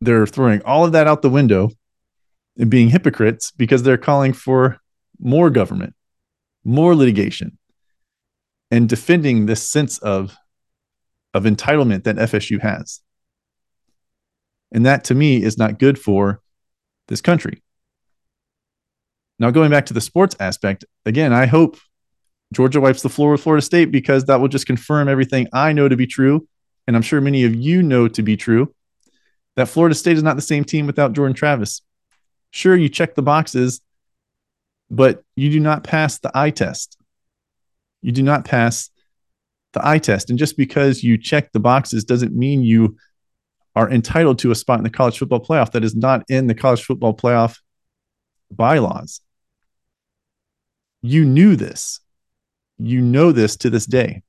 they're 0.00 0.26
throwing 0.26 0.62
all 0.62 0.84
of 0.84 0.92
that 0.92 1.06
out 1.06 1.22
the 1.22 1.30
window 1.30 1.70
and 2.58 2.70
being 2.70 2.90
hypocrites 2.90 3.50
because 3.52 3.82
they're 3.82 3.96
calling 3.96 4.32
for 4.32 4.78
more 5.18 5.48
government, 5.48 5.94
more 6.64 6.94
litigation, 6.94 7.58
and 8.70 8.88
defending 8.88 9.46
this 9.46 9.66
sense 9.68 9.98
of, 9.98 10.36
of 11.34 11.44
entitlement 11.44 12.04
that 12.04 12.16
FSU 12.16 12.60
has. 12.60 13.00
And 14.72 14.86
that 14.86 15.04
to 15.04 15.14
me 15.14 15.42
is 15.42 15.58
not 15.58 15.78
good 15.78 15.98
for 15.98 16.40
this 17.08 17.20
country. 17.20 17.62
Now, 19.38 19.50
going 19.50 19.70
back 19.70 19.86
to 19.86 19.94
the 19.94 20.00
sports 20.00 20.36
aspect, 20.38 20.84
again, 21.04 21.32
I 21.32 21.46
hope 21.46 21.78
Georgia 22.52 22.80
wipes 22.80 23.02
the 23.02 23.08
floor 23.08 23.32
with 23.32 23.42
Florida 23.42 23.62
State 23.62 23.90
because 23.90 24.26
that 24.26 24.40
will 24.40 24.48
just 24.48 24.66
confirm 24.66 25.08
everything 25.08 25.48
I 25.52 25.72
know 25.72 25.88
to 25.88 25.96
be 25.96 26.06
true. 26.06 26.46
And 26.86 26.94
I'm 26.96 27.02
sure 27.02 27.20
many 27.20 27.44
of 27.44 27.54
you 27.54 27.82
know 27.82 28.08
to 28.08 28.22
be 28.22 28.36
true 28.36 28.74
that 29.56 29.68
Florida 29.68 29.94
State 29.94 30.16
is 30.16 30.22
not 30.22 30.36
the 30.36 30.42
same 30.42 30.64
team 30.64 30.86
without 30.86 31.12
Jordan 31.12 31.34
Travis. 31.34 31.82
Sure, 32.50 32.76
you 32.76 32.88
check 32.88 33.14
the 33.14 33.22
boxes, 33.22 33.80
but 34.90 35.22
you 35.36 35.50
do 35.50 35.60
not 35.60 35.84
pass 35.84 36.18
the 36.18 36.30
eye 36.34 36.50
test. 36.50 36.98
You 38.02 38.12
do 38.12 38.22
not 38.22 38.44
pass 38.44 38.90
the 39.72 39.86
eye 39.86 39.98
test. 39.98 40.30
And 40.30 40.38
just 40.38 40.56
because 40.56 41.02
you 41.02 41.16
check 41.16 41.52
the 41.52 41.60
boxes 41.60 42.04
doesn't 42.04 42.34
mean 42.34 42.62
you 42.62 42.96
are 43.74 43.90
entitled 43.90 44.38
to 44.40 44.50
a 44.50 44.54
spot 44.54 44.78
in 44.78 44.84
the 44.84 44.90
college 44.90 45.18
football 45.18 45.40
playoff 45.40 45.72
that 45.72 45.84
is 45.84 45.94
not 45.94 46.24
in 46.28 46.46
the 46.46 46.54
college 46.54 46.82
football 46.82 47.14
playoff 47.14 47.58
bylaws. 48.56 49.20
You 51.02 51.24
knew 51.24 51.56
this. 51.56 52.00
You 52.78 53.00
know 53.00 53.32
this 53.32 53.56
to 53.58 53.70
this 53.70 53.86
day. 53.86 54.22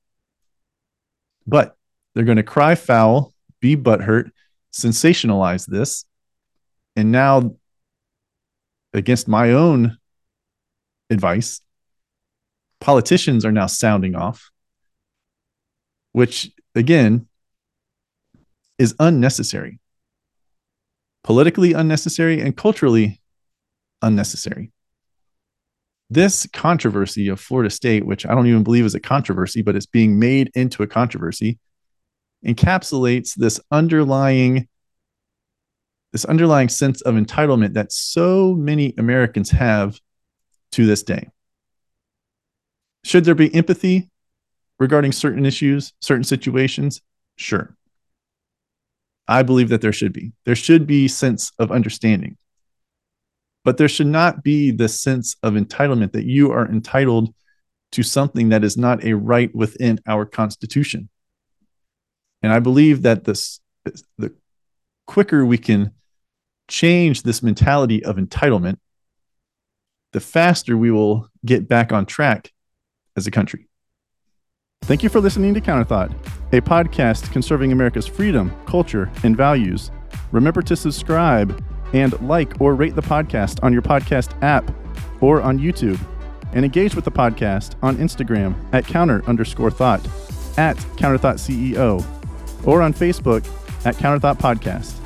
But 1.46 1.76
they're 2.14 2.24
going 2.24 2.36
to 2.36 2.42
cry 2.42 2.74
foul, 2.74 3.32
be 3.60 3.76
butthurt, 3.76 4.30
sensationalize 4.72 5.66
this. 5.66 6.04
And 6.96 7.12
now, 7.12 7.56
against 8.92 9.28
my 9.28 9.52
own 9.52 9.98
advice, 11.10 11.60
politicians 12.80 13.44
are 13.44 13.52
now 13.52 13.66
sounding 13.66 14.14
off, 14.14 14.50
which 16.12 16.50
again, 16.74 17.26
is 18.78 18.94
unnecessary, 18.98 19.78
politically 21.22 21.72
unnecessary, 21.72 22.40
and 22.40 22.56
culturally 22.56 23.20
unnecessary. 24.04 24.70
This 26.10 26.46
controversy 26.52 27.28
of 27.28 27.40
Florida 27.40 27.70
State, 27.70 28.06
which 28.06 28.26
I 28.26 28.34
don't 28.34 28.46
even 28.46 28.62
believe 28.62 28.84
is 28.84 28.94
a 28.94 29.00
controversy, 29.00 29.62
but 29.62 29.74
it's 29.74 29.86
being 29.86 30.18
made 30.18 30.50
into 30.54 30.82
a 30.82 30.86
controversy, 30.86 31.58
encapsulates 32.46 33.34
this 33.34 33.58
underlying 33.70 34.68
this 36.12 36.24
underlying 36.26 36.68
sense 36.68 37.00
of 37.02 37.16
entitlement 37.16 37.74
that 37.74 37.90
so 37.90 38.54
many 38.54 38.94
Americans 38.98 39.50
have 39.50 39.98
to 40.70 40.86
this 40.86 41.02
day. 41.02 41.28
Should 43.02 43.24
there 43.24 43.34
be 43.34 43.52
empathy 43.52 44.08
regarding 44.78 45.10
certain 45.10 45.44
issues, 45.44 45.92
certain 46.00 46.22
situations? 46.22 47.02
Sure. 47.34 47.74
I 49.26 49.42
believe 49.42 49.70
that 49.70 49.80
there 49.80 49.92
should 49.92 50.12
be. 50.12 50.32
There 50.44 50.54
should 50.54 50.86
be 50.86 51.08
sense 51.08 51.50
of 51.58 51.72
understanding. 51.72 52.36
But 53.64 53.78
there 53.78 53.88
should 53.88 54.06
not 54.06 54.42
be 54.42 54.70
the 54.70 54.88
sense 54.88 55.36
of 55.42 55.54
entitlement 55.54 56.12
that 56.12 56.26
you 56.26 56.52
are 56.52 56.68
entitled 56.68 57.34
to 57.92 58.02
something 58.02 58.50
that 58.50 58.64
is 58.64 58.76
not 58.76 59.04
a 59.04 59.14
right 59.14 59.54
within 59.54 60.00
our 60.06 60.26
constitution. 60.26 61.08
And 62.42 62.52
I 62.52 62.58
believe 62.58 63.02
that 63.02 63.24
this 63.24 63.60
the 64.18 64.32
quicker 65.06 65.44
we 65.44 65.58
can 65.58 65.92
change 66.68 67.22
this 67.22 67.42
mentality 67.42 68.04
of 68.04 68.16
entitlement, 68.16 68.78
the 70.12 70.20
faster 70.20 70.76
we 70.76 70.90
will 70.90 71.28
get 71.44 71.68
back 71.68 71.92
on 71.92 72.06
track 72.06 72.52
as 73.16 73.26
a 73.26 73.30
country. 73.30 73.68
Thank 74.82 75.02
you 75.02 75.08
for 75.08 75.20
listening 75.20 75.54
to 75.54 75.60
Counterthought, 75.60 76.12
a 76.52 76.60
podcast 76.60 77.32
conserving 77.32 77.72
America's 77.72 78.06
freedom, 78.06 78.54
culture, 78.66 79.10
and 79.22 79.36
values. 79.36 79.90
Remember 80.30 80.60
to 80.62 80.76
subscribe 80.76 81.62
and 81.94 82.20
like 82.20 82.60
or 82.60 82.74
rate 82.74 82.94
the 82.94 83.02
podcast 83.02 83.62
on 83.62 83.72
your 83.72 83.80
podcast 83.80 84.36
app 84.42 84.70
or 85.22 85.40
on 85.40 85.58
YouTube. 85.58 85.98
And 86.52 86.64
engage 86.64 86.94
with 86.94 87.04
the 87.04 87.10
podcast 87.10 87.74
on 87.82 87.96
Instagram 87.96 88.54
at 88.72 88.86
counter 88.86 89.24
underscore 89.26 89.70
thought, 89.70 90.06
at 90.56 90.76
counterthought 90.96 91.38
CEO, 91.38 92.04
or 92.66 92.82
on 92.82 92.92
Facebook 92.92 93.44
at 93.84 93.96
Counterthought 93.96 94.38
Podcast. 94.38 95.03